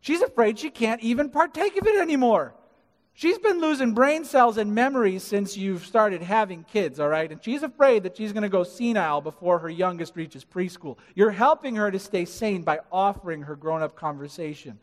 She's 0.00 0.22
afraid 0.22 0.58
she 0.58 0.70
can't 0.70 1.00
even 1.02 1.30
partake 1.30 1.76
of 1.76 1.86
it 1.86 2.00
anymore. 2.00 2.54
She's 3.18 3.38
been 3.38 3.62
losing 3.62 3.94
brain 3.94 4.26
cells 4.26 4.58
and 4.58 4.74
memories 4.74 5.22
since 5.22 5.56
you've 5.56 5.86
started 5.86 6.20
having 6.20 6.64
kids, 6.64 7.00
all 7.00 7.08
right? 7.08 7.32
And 7.32 7.42
she's 7.42 7.62
afraid 7.62 8.02
that 8.02 8.14
she's 8.14 8.30
going 8.30 8.42
to 8.42 8.50
go 8.50 8.62
senile 8.62 9.22
before 9.22 9.58
her 9.60 9.70
youngest 9.70 10.16
reaches 10.16 10.44
preschool. 10.44 10.98
You're 11.14 11.30
helping 11.30 11.76
her 11.76 11.90
to 11.90 11.98
stay 11.98 12.26
sane 12.26 12.60
by 12.60 12.80
offering 12.92 13.40
her 13.40 13.56
grown 13.56 13.80
up 13.80 13.96
conversation 13.96 14.78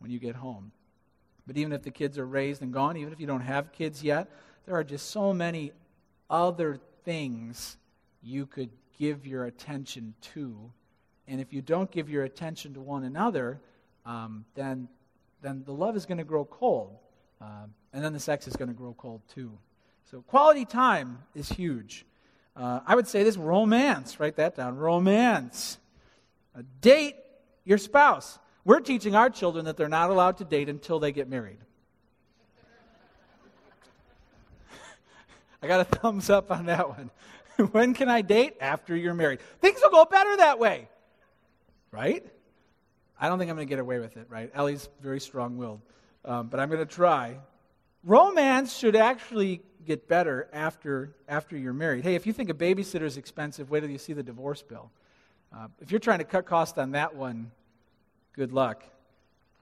when 0.00 0.10
you 0.10 0.18
get 0.18 0.34
home. 0.34 0.72
But 1.46 1.56
even 1.56 1.72
if 1.72 1.84
the 1.84 1.92
kids 1.92 2.18
are 2.18 2.26
raised 2.26 2.62
and 2.62 2.72
gone, 2.72 2.96
even 2.96 3.12
if 3.12 3.20
you 3.20 3.28
don't 3.28 3.42
have 3.42 3.70
kids 3.70 4.02
yet, 4.02 4.28
there 4.66 4.74
are 4.74 4.82
just 4.82 5.12
so 5.12 5.32
many 5.32 5.70
other 6.28 6.80
things 7.04 7.76
you 8.24 8.44
could 8.44 8.70
give 8.98 9.24
your 9.24 9.44
attention 9.44 10.14
to. 10.34 10.72
And 11.28 11.40
if 11.40 11.52
you 11.52 11.62
don't 11.62 11.92
give 11.92 12.10
your 12.10 12.24
attention 12.24 12.74
to 12.74 12.80
one 12.80 13.04
another, 13.04 13.60
um, 14.04 14.46
then, 14.56 14.88
then 15.42 15.62
the 15.64 15.72
love 15.72 15.94
is 15.94 16.06
going 16.06 16.18
to 16.18 16.24
grow 16.24 16.44
cold. 16.44 16.98
Um, 17.42 17.74
and 17.92 18.04
then 18.04 18.12
the 18.12 18.20
sex 18.20 18.46
is 18.46 18.54
going 18.54 18.68
to 18.68 18.74
grow 18.74 18.94
cold 18.94 19.22
too. 19.34 19.58
So 20.10 20.22
quality 20.22 20.64
time 20.64 21.18
is 21.34 21.48
huge. 21.48 22.06
Uh, 22.54 22.80
I 22.86 22.94
would 22.94 23.08
say 23.08 23.24
this 23.24 23.36
romance, 23.36 24.20
write 24.20 24.36
that 24.36 24.56
down 24.56 24.76
romance. 24.76 25.78
Uh, 26.56 26.62
date 26.80 27.16
your 27.64 27.78
spouse. 27.78 28.38
We're 28.64 28.80
teaching 28.80 29.16
our 29.16 29.28
children 29.28 29.64
that 29.64 29.76
they're 29.76 29.88
not 29.88 30.10
allowed 30.10 30.36
to 30.36 30.44
date 30.44 30.68
until 30.68 31.00
they 31.00 31.10
get 31.10 31.28
married. 31.28 31.58
I 35.62 35.66
got 35.66 35.80
a 35.80 35.84
thumbs 35.84 36.30
up 36.30 36.52
on 36.52 36.66
that 36.66 36.88
one. 36.88 37.10
when 37.72 37.94
can 37.94 38.08
I 38.08 38.22
date? 38.22 38.54
After 38.60 38.94
you're 38.94 39.14
married. 39.14 39.40
Things 39.60 39.80
will 39.82 39.90
go 39.90 40.04
better 40.04 40.36
that 40.36 40.60
way, 40.60 40.88
right? 41.90 42.24
I 43.18 43.28
don't 43.28 43.38
think 43.38 43.50
I'm 43.50 43.56
going 43.56 43.66
to 43.66 43.70
get 43.70 43.80
away 43.80 43.98
with 43.98 44.16
it, 44.16 44.26
right? 44.28 44.50
Ellie's 44.54 44.88
very 45.00 45.20
strong 45.20 45.56
willed. 45.56 45.80
Um, 46.24 46.48
but 46.48 46.60
I'm 46.60 46.68
going 46.68 46.86
to 46.86 46.94
try. 46.94 47.38
romance 48.04 48.76
should 48.76 48.96
actually 48.96 49.62
get 49.84 50.08
better 50.08 50.48
after, 50.52 51.14
after 51.28 51.56
you're 51.56 51.72
married. 51.72 52.04
Hey, 52.04 52.14
if 52.14 52.26
you 52.26 52.32
think 52.32 52.50
a 52.50 52.54
babysitter 52.54 53.02
is 53.02 53.16
expensive, 53.16 53.70
wait 53.70 53.80
till 53.80 53.90
you 53.90 53.98
see 53.98 54.12
the 54.12 54.22
divorce 54.22 54.62
bill. 54.62 54.90
Uh, 55.54 55.68
if 55.80 55.90
you're 55.90 56.00
trying 56.00 56.18
to 56.18 56.24
cut 56.24 56.46
costs 56.46 56.78
on 56.78 56.92
that 56.92 57.14
one, 57.14 57.50
good 58.34 58.52
luck. 58.52 58.84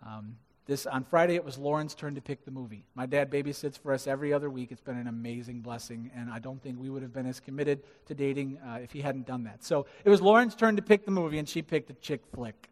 Um, 0.07 0.37
this 0.67 0.87
on 0.87 1.03
Friday 1.03 1.35
it 1.35 1.45
was 1.45 1.59
Lauren's 1.59 1.95
turn 1.95 2.15
to 2.15 2.21
pick 2.21 2.45
the 2.45 2.51
movie. 2.51 2.85
My 2.95 3.05
dad 3.05 3.29
babysits 3.29 3.77
for 3.77 3.93
us 3.93 4.07
every 4.07 4.33
other 4.33 4.49
week. 4.49 4.71
It's 4.71 4.81
been 4.81 4.99
an 4.99 5.09
amazing 5.09 5.63
blessing, 5.63 6.13
and 6.15 6.31
I 6.31 6.39
don't 6.39 6.63
think 6.63 6.79
we 6.79 6.91
would 6.91 7.03
have 7.03 7.13
been 7.13 7.27
as 7.27 7.41
committed 7.41 7.83
to 8.07 8.15
dating 8.15 8.59
uh, 8.59 8.79
if 8.81 8.93
he 8.93 9.01
hadn't 9.01 9.27
done 9.27 9.43
that. 9.45 9.65
So 9.65 9.87
it 10.05 10.11
was 10.11 10.23
Lauren's 10.23 10.55
turn 10.55 10.77
to 10.77 10.83
pick 10.83 11.05
the 11.05 11.11
movie, 11.11 11.39
and 11.39 11.49
she 11.49 11.61
picked 11.61 11.91
a 11.91 11.95
chick 11.95 12.21
flick. 12.33 12.71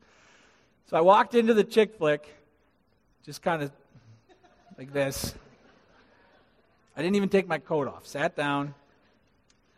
So 0.86 0.96
I 0.96 1.00
walked 1.00 1.34
into 1.34 1.54
the 1.54 1.64
chick 1.64 1.96
flick, 1.98 2.32
just 3.28 3.42
kind 3.42 3.62
of 3.62 3.70
like 4.78 4.90
this. 4.90 5.34
I 6.96 7.02
didn't 7.02 7.16
even 7.16 7.28
take 7.28 7.46
my 7.46 7.58
coat 7.58 7.86
off. 7.86 8.06
Sat 8.06 8.34
down, 8.34 8.74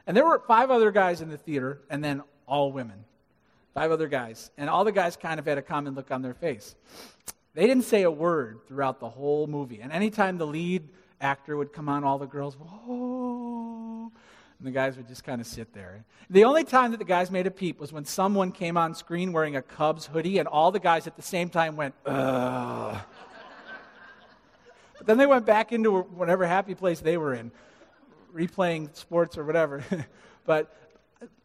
and 0.07 0.17
there 0.17 0.25
were 0.25 0.41
five 0.47 0.71
other 0.71 0.93
guys 0.93 1.21
in 1.21 1.31
the 1.31 1.37
theater, 1.37 1.81
and 1.91 2.05
then 2.05 2.23
all 2.47 2.71
women. 2.71 3.05
Five 3.75 3.91
other 3.91 4.07
guys, 4.07 4.53
and 4.57 4.71
all 4.71 4.85
the 4.85 4.93
guys 4.93 5.17
kind 5.17 5.41
of 5.41 5.47
had 5.47 5.59
a 5.59 5.63
common 5.63 5.97
look 5.97 6.13
on 6.13 6.23
their 6.23 6.33
face. 6.33 6.77
They 7.55 7.67
didn't 7.67 7.83
say 7.83 8.03
a 8.05 8.11
word 8.11 8.61
throughout 8.69 9.01
the 9.01 9.09
whole 9.09 9.49
movie. 9.49 9.81
And 9.81 9.91
anytime 9.91 10.39
the 10.39 10.47
lead 10.47 10.89
actor 11.21 11.57
would 11.57 11.73
come 11.73 11.89
on, 11.89 12.05
all 12.05 12.19
the 12.19 12.27
girls, 12.27 12.57
whoa. 12.57 14.13
And 14.59 14.67
the 14.67 14.71
guys 14.71 14.97
would 14.97 15.09
just 15.09 15.25
kind 15.25 15.41
of 15.41 15.49
sit 15.49 15.75
there. 15.75 16.05
The 16.29 16.45
only 16.45 16.63
time 16.63 16.93
that 16.93 16.99
the 16.99 17.05
guys 17.05 17.33
made 17.33 17.49
a 17.49 17.51
peep 17.51 17.81
was 17.81 17.93
when 17.93 18.05
someone 18.05 18.53
came 18.53 18.77
on 18.77 18.95
screen 18.95 19.33
wearing 19.33 19.57
a 19.57 19.63
Cubs 19.63 20.07
hoodie, 20.07 20.39
and 20.39 20.47
all 20.47 20.71
the 20.71 20.79
guys 20.79 21.09
at 21.09 21.17
the 21.17 21.23
same 21.23 21.49
time 21.49 21.75
went, 21.75 21.97
ugh. 22.07 22.97
But 25.01 25.07
then 25.07 25.17
they 25.17 25.25
went 25.25 25.47
back 25.47 25.73
into 25.73 26.03
whatever 26.03 26.47
happy 26.47 26.75
place 26.75 27.01
they 27.01 27.17
were 27.17 27.33
in, 27.33 27.51
replaying 28.35 28.95
sports 28.95 29.39
or 29.39 29.45
whatever. 29.45 29.83
but 30.45 30.77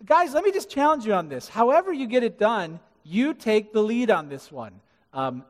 guys, 0.03 0.33
let 0.33 0.43
me 0.43 0.51
just 0.51 0.69
challenge 0.69 1.05
you 1.05 1.13
on 1.13 1.29
this. 1.29 1.47
However, 1.47 1.93
you 1.93 2.05
get 2.05 2.21
it 2.21 2.37
done, 2.37 2.81
you 3.05 3.33
take 3.33 3.71
the 3.71 3.81
lead 3.81 4.11
on 4.11 4.27
this 4.27 4.51
one. 4.51 4.73
Um, 5.13 5.45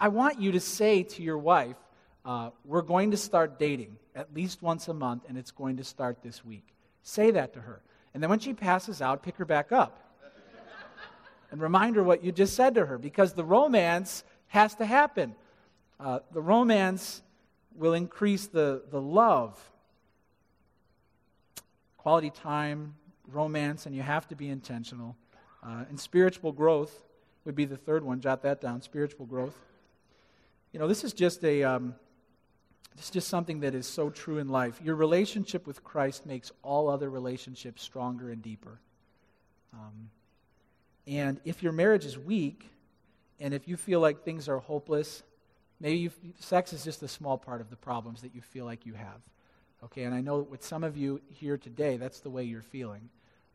I 0.00 0.08
want 0.08 0.40
you 0.40 0.50
to 0.50 0.58
say 0.58 1.04
to 1.04 1.22
your 1.22 1.38
wife, 1.38 1.76
uh, 2.24 2.50
We're 2.64 2.82
going 2.82 3.12
to 3.12 3.16
start 3.16 3.56
dating 3.56 3.98
at 4.16 4.34
least 4.34 4.60
once 4.60 4.88
a 4.88 4.94
month, 4.94 5.22
and 5.28 5.38
it's 5.38 5.52
going 5.52 5.76
to 5.76 5.84
start 5.84 6.24
this 6.24 6.44
week. 6.44 6.66
Say 7.04 7.30
that 7.30 7.52
to 7.54 7.60
her. 7.60 7.82
And 8.14 8.22
then 8.22 8.30
when 8.30 8.40
she 8.40 8.52
passes 8.52 9.00
out, 9.00 9.22
pick 9.22 9.36
her 9.36 9.44
back 9.44 9.70
up. 9.70 9.96
and 11.52 11.60
remind 11.60 11.94
her 11.94 12.02
what 12.02 12.24
you 12.24 12.32
just 12.32 12.56
said 12.56 12.74
to 12.74 12.86
her, 12.86 12.98
because 12.98 13.34
the 13.34 13.44
romance 13.44 14.24
has 14.48 14.74
to 14.74 14.84
happen. 14.84 15.36
Uh, 16.02 16.18
the 16.32 16.42
romance 16.42 17.22
will 17.76 17.94
increase 17.94 18.48
the, 18.48 18.82
the 18.90 19.00
love, 19.00 19.56
quality 21.96 22.30
time, 22.30 22.96
romance, 23.28 23.86
and 23.86 23.94
you 23.94 24.02
have 24.02 24.26
to 24.26 24.34
be 24.34 24.48
intentional. 24.48 25.16
Uh, 25.64 25.84
and 25.88 26.00
spiritual 26.00 26.50
growth 26.50 27.04
would 27.44 27.54
be 27.54 27.64
the 27.64 27.76
third 27.76 28.02
one. 28.02 28.20
Jot 28.20 28.42
that 28.42 28.60
down 28.60 28.82
spiritual 28.82 29.26
growth. 29.26 29.56
You 30.72 30.80
know, 30.80 30.88
this 30.88 31.04
is 31.04 31.12
just 31.12 31.44
a. 31.44 31.62
Um, 31.62 31.94
this 32.96 33.06
is 33.06 33.10
just 33.10 33.28
something 33.28 33.60
that 33.60 33.74
is 33.74 33.86
so 33.86 34.10
true 34.10 34.36
in 34.36 34.48
life. 34.48 34.78
Your 34.84 34.96
relationship 34.96 35.66
with 35.66 35.82
Christ 35.82 36.26
makes 36.26 36.52
all 36.62 36.90
other 36.90 37.08
relationships 37.08 37.80
stronger 37.80 38.30
and 38.30 38.42
deeper. 38.42 38.80
Um, 39.72 40.10
and 41.06 41.40
if 41.46 41.62
your 41.62 41.72
marriage 41.72 42.04
is 42.04 42.18
weak, 42.18 42.68
and 43.40 43.54
if 43.54 43.66
you 43.66 43.78
feel 43.78 44.00
like 44.00 44.24
things 44.24 44.46
are 44.46 44.58
hopeless, 44.58 45.22
maybe 45.82 46.10
sex 46.38 46.72
is 46.72 46.84
just 46.84 47.02
a 47.02 47.08
small 47.08 47.36
part 47.36 47.60
of 47.60 47.68
the 47.68 47.76
problems 47.76 48.22
that 48.22 48.34
you 48.34 48.40
feel 48.40 48.64
like 48.64 48.86
you 48.86 48.94
have. 48.94 49.20
Okay, 49.84 50.04
and 50.04 50.14
I 50.14 50.20
know 50.20 50.38
with 50.38 50.64
some 50.64 50.84
of 50.84 50.96
you 50.96 51.20
here 51.28 51.58
today, 51.58 51.96
that's 51.96 52.20
the 52.20 52.30
way 52.30 52.44
you're 52.44 52.62
feeling. 52.62 53.10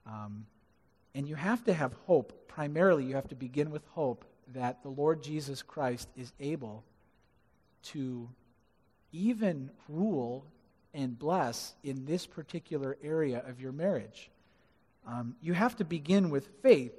Um, 0.05 0.45
and 1.15 1.27
you 1.27 1.35
have 1.35 1.63
to 1.63 1.73
have 1.73 1.93
hope. 2.05 2.47
Primarily, 2.49 3.05
you 3.05 3.15
have 3.15 3.29
to 3.29 3.35
begin 3.35 3.71
with 3.71 3.85
hope 3.91 4.25
that 4.53 4.83
the 4.83 4.89
Lord 4.89 5.23
Jesus 5.23 5.61
Christ 5.61 6.09
is 6.17 6.33
able 6.39 6.83
to 7.83 8.29
even 9.13 9.71
rule 9.87 10.45
and 10.93 11.17
bless 11.17 11.75
in 11.83 12.05
this 12.05 12.25
particular 12.25 12.97
area 13.01 13.41
of 13.47 13.61
your 13.61 13.71
marriage. 13.71 14.29
Um, 15.07 15.35
you 15.41 15.53
have 15.53 15.77
to 15.77 15.85
begin 15.85 16.29
with 16.29 16.49
faith 16.61 16.93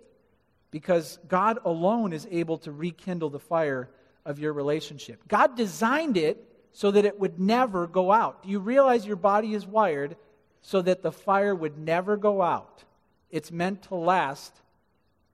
because 0.70 1.18
God 1.28 1.58
alone 1.64 2.14
is 2.14 2.26
able 2.30 2.58
to 2.58 2.72
rekindle 2.72 3.28
the 3.28 3.38
fire 3.38 3.90
of 4.28 4.38
your 4.38 4.52
relationship. 4.52 5.26
God 5.26 5.56
designed 5.56 6.18
it 6.18 6.44
so 6.72 6.90
that 6.90 7.06
it 7.06 7.18
would 7.18 7.40
never 7.40 7.86
go 7.86 8.12
out. 8.12 8.42
Do 8.42 8.50
you 8.50 8.60
realize 8.60 9.06
your 9.06 9.16
body 9.16 9.54
is 9.54 9.66
wired 9.66 10.16
so 10.60 10.82
that 10.82 11.02
the 11.02 11.10
fire 11.10 11.54
would 11.54 11.78
never 11.78 12.18
go 12.18 12.42
out? 12.42 12.84
It's 13.30 13.50
meant 13.50 13.82
to 13.84 13.94
last 13.94 14.52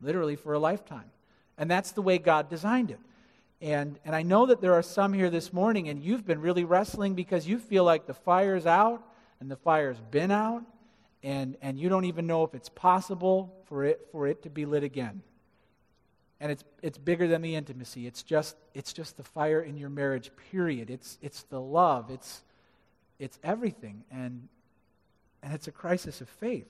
literally 0.01 0.37
for 0.37 0.55
a 0.55 0.61
lifetime. 0.61 1.11
And 1.59 1.69
that's 1.69 1.91
the 1.91 2.03
way 2.03 2.19
God 2.19 2.49
designed 2.49 2.93
it. 2.93 3.01
And, 3.61 3.99
and 4.05 4.15
I 4.15 4.23
know 4.23 4.47
that 4.47 4.61
there 4.61 4.75
are 4.75 4.83
some 4.83 5.13
here 5.13 5.31
this 5.31 5.53
morning, 5.53 5.89
and 5.89 6.01
you've 6.01 6.25
been 6.25 6.41
really 6.41 6.65
wrestling 6.65 7.15
because 7.15 7.49
you 7.49 7.59
feel 7.59 7.83
like 7.83 8.07
the 8.07 8.15
fire's 8.15 8.67
out 8.67 9.03
and 9.41 9.51
the 9.51 9.57
fire's 9.57 9.99
been 10.11 10.31
out, 10.31 10.63
and, 11.23 11.57
and 11.63 11.79
you 11.79 11.89
don't 11.89 12.05
even 12.05 12.27
know 12.27 12.45
if 12.45 12.55
it's 12.55 12.69
possible 12.69 13.55
for 13.65 13.85
it, 13.85 14.07
for 14.13 14.29
it 14.29 14.43
to 14.43 14.51
be 14.51 14.67
lit 14.67 14.85
again. 14.85 15.23
And 16.45 16.53
it's, 16.53 16.63
it's 16.83 16.99
bigger 16.99 17.27
than 17.27 17.41
the 17.41 17.55
intimacy. 17.55 18.07
It's 18.07 18.23
just, 18.23 18.55
it's 18.75 18.93
just 18.93 19.17
the 19.17 19.23
fire 19.23 19.63
in 19.63 19.79
your 19.79 19.89
marriage, 19.89 20.31
period. 20.51 20.91
It's, 20.91 21.17
it's 21.23 21.45
the 21.45 21.59
love. 21.59 22.11
It's, 22.11 22.43
it's 23.19 23.39
everything. 23.43 24.05
And, 24.11 24.49
and 25.43 25.55
it's 25.55 25.69
a 25.69 25.73
crisis 25.73 26.21
of 26.21 26.29
faith. 26.29 26.69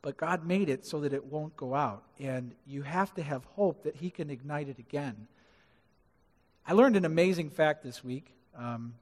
But 0.00 0.16
God 0.16 0.46
made 0.46 0.68
it 0.68 0.86
so 0.86 1.00
that 1.00 1.12
it 1.12 1.24
won't 1.24 1.56
go 1.56 1.74
out. 1.74 2.04
And 2.20 2.52
you 2.68 2.82
have 2.82 3.12
to 3.14 3.22
have 3.24 3.42
hope 3.56 3.82
that 3.82 3.96
He 3.96 4.10
can 4.10 4.30
ignite 4.30 4.68
it 4.68 4.78
again. 4.78 5.26
I 6.64 6.74
learned 6.74 6.94
an 6.94 7.04
amazing 7.04 7.50
fact 7.50 7.82
this 7.82 8.04
week. 8.04 8.32
Um, 8.56 8.94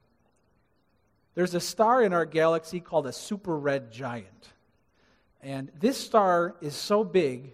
there's 1.35 1.53
a 1.53 1.59
star 1.59 2.01
in 2.01 2.13
our 2.13 2.25
galaxy 2.25 2.79
called 2.79 3.05
a 3.05 3.13
super 3.13 3.55
red 3.55 3.91
giant. 3.91 4.49
And 5.43 5.71
this 5.79 5.99
star 5.99 6.55
is 6.61 6.73
so 6.73 7.03
big 7.03 7.51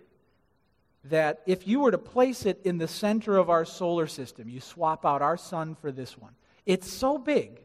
that 1.06 1.42
if 1.46 1.68
you 1.68 1.80
were 1.80 1.92
to 1.92 1.98
place 1.98 2.46
it 2.46 2.62
in 2.64 2.78
the 2.78 2.88
center 2.88 3.38
of 3.38 3.50
our 3.50 3.66
solar 3.66 4.08
system, 4.08 4.48
you 4.48 4.60
swap 4.60 5.06
out 5.06 5.22
our 5.22 5.38
sun 5.38 5.76
for 5.76 5.92
this 5.92 6.18
one, 6.18 6.34
it's 6.66 6.90
so 6.92 7.18
big 7.18 7.62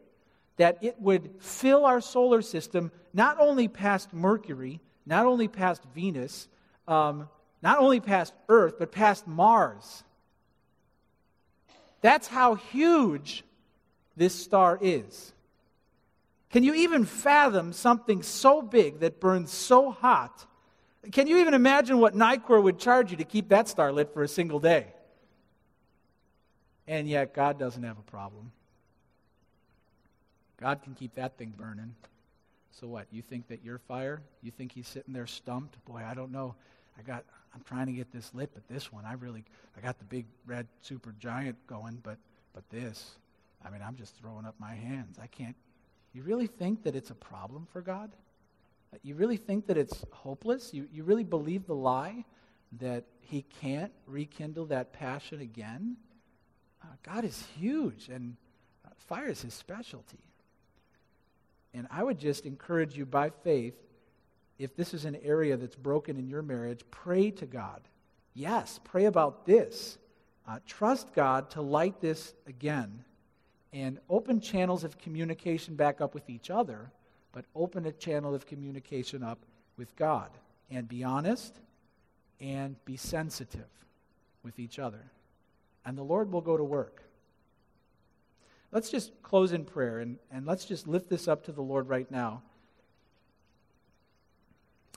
that 0.57 0.79
it 0.83 1.01
would 1.01 1.31
fill 1.39 1.85
our 1.85 2.01
solar 2.01 2.41
system 2.41 2.91
not 3.13 3.39
only 3.39 3.69
past 3.69 4.13
Mercury, 4.13 4.81
not 5.05 5.27
only 5.27 5.49
past 5.49 5.83
Venus, 5.95 6.49
um, 6.89 7.29
not 7.63 7.79
only 7.79 8.01
past 8.01 8.33
Earth, 8.49 8.77
but 8.79 8.91
past 8.91 9.27
Mars. 9.27 10.03
That's 12.01 12.29
how 12.29 12.55
huge 12.55 13.45
this 14.17 14.35
star 14.35 14.79
is. 14.81 15.33
Can 16.51 16.63
you 16.63 16.75
even 16.75 17.05
fathom 17.05 17.73
something 17.73 18.23
so 18.23 18.63
big 18.63 19.01
that 19.01 19.21
burns 19.21 19.51
so 19.51 19.91
hot? 19.91 20.47
Can 21.13 21.27
you 21.27 21.39
even 21.39 21.55
imagine 21.55 21.99
what 21.99 22.15
Nicor 22.15 22.63
would 22.63 22.79
charge 22.79 23.11
you 23.11 23.17
to 23.19 23.25
keep 23.25 23.49
that 23.51 23.69
star 23.69 23.93
lit 23.93 24.13
for 24.13 24.23
a 24.23 24.29
single 24.29 24.61
day? 24.61 24.87
And 26.89 27.09
yet, 27.09 27.35
God 27.35 27.59
doesn't 27.59 27.83
have 27.83 27.99
a 27.99 28.11
problem. 28.11 28.53
God 30.61 30.83
can 30.83 30.95
keep 30.95 31.15
that 31.17 31.37
thing 31.37 31.53
burning. 31.57 31.95
So 32.71 32.87
what? 32.87 33.07
You 33.11 33.23
think 33.23 33.49
that 33.49 33.65
you're 33.65 33.79
fire? 33.79 34.21
You 34.43 34.51
think 34.51 34.73
he's 34.73 34.87
sitting 34.87 35.13
there 35.13 35.27
stumped? 35.27 35.83
Boy, 35.85 36.03
I 36.07 36.15
don't 36.15 36.31
know. 36.31 36.55
I 36.99 37.03
got 37.03 37.25
I'm 37.55 37.63
trying 37.63 37.87
to 37.87 37.93
get 37.93 38.13
this 38.13 38.35
lit, 38.35 38.51
but 38.53 38.67
this 38.69 38.93
one 38.93 39.05
I 39.05 39.15
really 39.15 39.45
I 39.77 39.81
got 39.81 39.99
the 39.99 40.05
big 40.05 40.27
red 40.47 40.67
super 40.83 41.15
giant 41.19 41.57
going, 41.67 41.99
but 42.03 42.19
but 42.55 42.69
this, 42.71 43.17
I 43.65 43.71
mean, 43.71 43.83
I'm 43.87 43.97
just 43.97 44.15
throwing 44.17 44.47
up 44.47 44.55
my 44.59 44.75
hands. 44.75 45.19
I 45.23 45.27
can't 45.27 45.57
You 46.15 46.23
really 46.23 46.47
think 46.47 46.85
that 46.85 46.95
it's 46.95 47.11
a 47.11 47.15
problem 47.15 47.67
for 47.73 47.81
God? 47.81 48.11
You 49.03 49.15
really 49.15 49.37
think 49.37 49.67
that 49.67 49.77
it's 49.77 50.05
hopeless? 50.11 50.73
You 50.73 50.89
you 50.91 51.05
really 51.05 51.25
believe 51.25 51.67
the 51.67 51.75
lie 51.75 52.25
that 52.81 53.05
he 53.21 53.43
can't 53.61 53.93
rekindle 54.07 54.67
that 54.67 54.93
passion 54.93 55.41
again? 55.41 55.97
Uh, 56.83 56.87
God 57.03 57.25
is 57.25 57.47
huge 57.59 58.09
and 58.09 58.37
uh, 58.85 58.91
fire 58.97 59.29
is 59.29 59.43
his 59.43 59.55
specialty. 59.55 60.25
And 61.75 61.87
I 61.91 62.03
would 62.03 62.19
just 62.19 62.47
encourage 62.47 62.97
you 62.97 63.05
by 63.05 63.31
faith, 63.31 63.75
if 64.59 64.75
this 64.77 64.95
is 64.95 65.05
an 65.05 65.17
area 65.17 65.57
that's 65.57 65.77
broken 65.77 66.17
in 66.17 66.27
your 66.27 66.43
marriage, 66.43 66.81
pray 66.91 67.31
to 67.33 67.47
God. 67.47 67.83
Yes, 68.33 68.81
pray 68.85 69.05
about 69.05 69.45
this. 69.45 69.99
Uh, 70.49 70.59
trust 70.67 71.13
God 71.13 71.51
to 71.51 71.61
light 71.61 72.01
this 72.01 72.35
again 72.47 73.05
and 73.73 73.99
open 74.09 74.41
channels 74.41 74.85
of 74.85 74.97
communication 74.97 75.75
back 75.75 76.01
up 76.01 76.15
with 76.15 76.31
each 76.31 76.51
other, 76.51 76.91
but 77.37 77.45
open 77.55 77.85
a 77.85 77.93
channel 77.93 78.35
of 78.35 78.47
communication 78.47 79.23
up 79.23 79.39
with 79.77 79.95
God. 79.95 80.31
And 80.71 80.89
be 80.89 81.05
honest 81.05 81.55
and 82.41 82.83
be 82.87 82.97
sensitive 82.97 83.69
with 84.43 84.59
each 84.59 84.79
other. 84.79 85.03
And 85.85 85.99
the 85.99 86.03
Lord 86.03 86.33
will 86.33 86.41
go 86.41 86.57
to 86.57 86.65
work. 86.65 87.03
Let's 88.73 88.89
just 88.89 89.23
close 89.23 89.53
in 89.53 89.67
prayer 89.67 89.99
and, 89.99 90.17
and 90.33 90.47
let's 90.47 90.65
just 90.65 90.89
lift 90.89 91.11
this 91.11 91.29
up 91.29 91.45
to 91.45 91.53
the 91.53 91.61
Lord 91.61 91.91
right 91.91 92.11
now. 92.11 92.41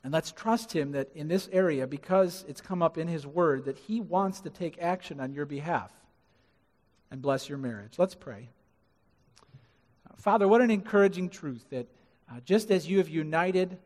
And 0.05 0.13
let's 0.13 0.31
trust 0.31 0.71
Him 0.71 0.93
that 0.93 1.09
in 1.13 1.27
this 1.27 1.49
area, 1.51 1.87
because 1.87 2.45
it's 2.47 2.61
come 2.61 2.81
up 2.81 2.97
in 2.97 3.09
His 3.09 3.27
Word, 3.27 3.65
that 3.65 3.77
He 3.77 3.99
wants 3.99 4.39
to 4.41 4.49
take 4.49 4.81
action 4.81 5.19
on 5.19 5.33
your 5.33 5.45
behalf 5.45 5.91
and 7.11 7.21
bless 7.21 7.49
your 7.49 7.57
marriage. 7.57 7.95
Let's 7.97 8.15
pray. 8.15 8.47
Father, 10.15 10.47
what 10.47 10.61
an 10.61 10.71
encouraging 10.71 11.29
truth 11.31 11.65
that 11.71 11.87
uh, 12.29 12.39
just 12.45 12.71
as 12.71 12.87
you 12.87 12.97
have 12.99 13.09
united 13.09 13.77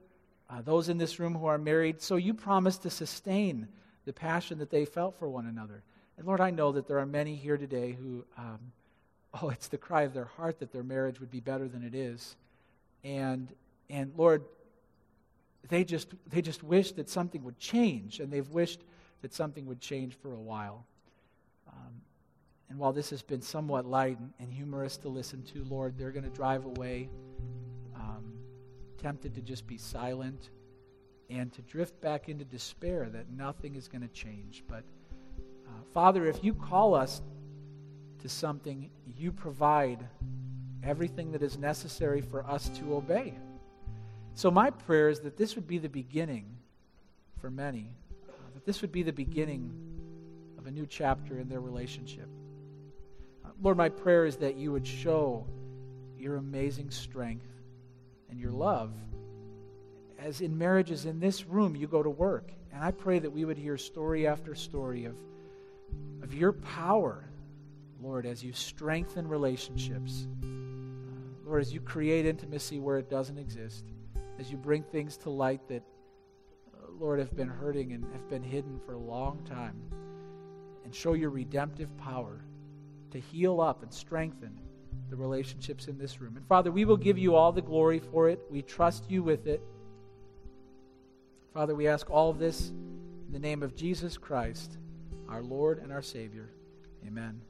uh, 0.54 0.62
those 0.62 0.89
in 0.89 0.98
this 0.98 1.20
room 1.20 1.34
who 1.34 1.48
are 1.48 1.58
married, 1.58 2.02
so 2.02 2.16
you 2.16 2.34
promise 2.34 2.78
to 2.78 2.89
sustain 2.89 3.68
the 4.06 4.14
passion 4.14 4.60
that 4.60 4.70
they 4.70 4.86
felt 4.86 5.18
for 5.18 5.28
one 5.28 5.48
another. 5.48 5.82
And 6.18 6.28
Lord, 6.28 6.41
I 6.41 6.52
know 6.52 6.72
that 6.74 6.88
there 6.88 7.00
are 7.00 7.06
many 7.06 7.36
here 7.36 7.58
today 7.58 7.98
who, 8.00 8.24
um, 8.38 8.60
oh, 9.41 9.50
it's 9.50 9.68
the 9.68 9.78
cry 9.78 10.04
of 10.04 10.14
their 10.14 10.26
heart 10.26 10.60
that 10.60 10.72
their 10.72 10.84
marriage 10.84 11.20
would 11.20 11.32
be 11.32 11.39
better 11.39 11.68
than 11.68 11.84
it 11.84 11.96
is. 11.96 12.36
And, 13.04 13.48
and 13.89 14.14
Lord, 14.16 14.44
they 15.70 15.84
just, 15.84 16.10
they 16.30 16.41
just 16.41 16.62
wish 16.62 16.91
that 16.94 17.10
something 17.10 17.44
would 17.44 17.58
change, 17.58 18.20
and 18.20 18.32
they've 18.32 18.50
wished 18.50 18.82
that 19.22 19.34
something 19.34 19.66
would 19.66 19.80
change 19.80 20.14
for 20.22 20.34
a 20.34 20.39
while. 20.39 20.86
Um, 21.68 21.94
and 22.70 22.78
while 22.78 22.94
this 22.94 23.10
has 23.10 23.24
been 23.24 23.41
somewhat 23.41 23.86
light 23.86 24.18
and 24.39 24.54
humorous 24.54 24.98
to 24.98 25.10
listen 25.10 25.41
to, 25.54 25.64
Lord, 25.64 25.98
they're 25.98 26.12
going 26.12 26.30
to 26.30 26.30
drive 26.30 26.66
away, 26.66 27.10
tempted 29.04 29.36
to 29.36 29.41
just 29.41 29.68
be 29.68 29.78
silent 29.78 30.49
and 31.30 31.51
to 31.51 31.62
drift 31.64 31.99
back 31.99 32.30
into 32.30 32.45
despair 32.45 33.10
that 33.10 33.30
nothing 33.30 33.76
is 33.76 33.89
going 33.89 34.01
to 34.01 34.08
change. 34.08 34.64
But, 34.68 34.84
uh, 35.68 35.72
Father, 35.93 36.26
if 36.26 36.41
you 36.41 36.54
call 36.54 36.95
us 36.95 37.22
to 38.20 38.30
something, 38.30 38.89
you 39.06 39.34
provide 39.34 40.08
everything 40.84 41.34
that 41.34 41.43
is 41.43 41.58
necessary 41.58 42.22
for 42.22 42.45
us 42.45 42.70
to 42.70 42.95
obey. 42.95 43.34
So, 44.36 44.49
my 44.49 44.70
prayer 44.70 45.10
is 45.10 45.20
that 45.22 45.36
this 45.36 45.56
would 45.56 45.68
be 45.68 45.80
the 45.80 45.89
beginning 45.89 46.45
for 47.39 47.49
many, 47.49 47.93
uh, 48.30 48.32
that 48.54 48.66
this 48.66 48.82
would 48.82 48.93
be 48.93 49.04
the 49.04 49.12
beginning 49.12 49.70
of 50.58 50.66
a 50.66 50.72
new 50.72 50.86
chapter 50.86 51.39
in 51.39 51.49
their 51.49 51.60
relationship. 51.60 52.30
Uh, 53.43 53.49
Lord, 53.62 53.76
my 53.76 53.89
prayer 53.89 54.26
is 54.26 54.38
that 54.38 54.56
you 54.56 54.72
would 54.72 54.88
show 54.88 55.45
your 56.18 56.38
amazing 56.38 56.89
strength 56.89 57.53
and 58.34 58.42
your 58.42 58.52
love 58.52 58.92
as 60.18 60.42
in 60.42 60.58
marriages 60.58 61.06
in 61.06 61.20
this 61.20 61.46
room 61.46 61.76
you 61.76 61.86
go 61.86 62.02
to 62.02 62.10
work. 62.10 62.52
And 62.74 62.84
I 62.84 62.90
pray 62.90 63.20
that 63.20 63.30
we 63.30 63.46
would 63.46 63.60
hear 63.60 63.78
story 63.78 64.26
after 64.26 64.56
story 64.56 65.06
of, 65.06 65.16
of 66.24 66.34
your 66.34 66.54
power, 66.54 67.24
Lord, 68.02 68.26
as 68.26 68.44
you 68.44 68.52
strengthen 68.52 69.28
relationships. 69.28 70.28
Lord, 71.46 71.62
as 71.62 71.72
you 71.72 71.80
create 71.80 72.26
intimacy 72.26 72.80
where 72.80 72.98
it 72.98 73.08
doesn't 73.08 73.38
exist, 73.38 73.86
as 74.40 74.50
you 74.50 74.58
bring 74.58 74.82
things 74.82 75.16
to 75.18 75.30
light 75.30 75.62
that, 75.68 75.84
uh, 76.74 76.88
Lord, 77.00 77.20
have 77.20 77.36
been 77.36 77.50
hurting 77.50 77.92
and 77.92 78.04
have 78.14 78.28
been 78.30 78.42
hidden 78.42 78.80
for 78.84 78.94
a 78.94 79.00
long 79.00 79.44
time, 79.46 79.80
and 80.84 80.96
show 80.96 81.14
your 81.14 81.30
redemptive 81.30 81.96
power 81.98 82.44
to 83.12 83.20
heal 83.20 83.62
up 83.62 83.84
and 83.84 83.94
strengthen 83.94 84.58
the 85.10 85.16
relationships 85.16 85.88
in 85.88 85.98
this 85.98 86.20
room. 86.22 86.38
And 86.38 86.46
Father, 86.48 86.72
we 86.72 86.86
will 86.86 86.98
give 86.98 87.18
you 87.18 87.36
all 87.36 87.52
the 87.52 87.62
glory 87.62 88.00
for 88.00 88.30
it. 88.30 88.39
We 88.50 88.62
trust 88.62 89.10
you 89.10 89.24
with 89.24 89.48
it. 89.48 89.62
Father, 91.54 91.76
we 91.76 91.88
ask 91.88 92.10
all 92.10 92.30
of 92.30 92.39
this 92.39 92.70
in 92.70 93.30
the 93.32 93.39
name 93.39 93.62
of 93.62 93.76
Jesus 93.76 94.18
Christ, 94.18 94.78
our 95.30 95.44
Lord 95.44 95.80
and 95.80 95.91
our 95.91 96.02
Savior. 96.02 96.50
Amen. 97.06 97.41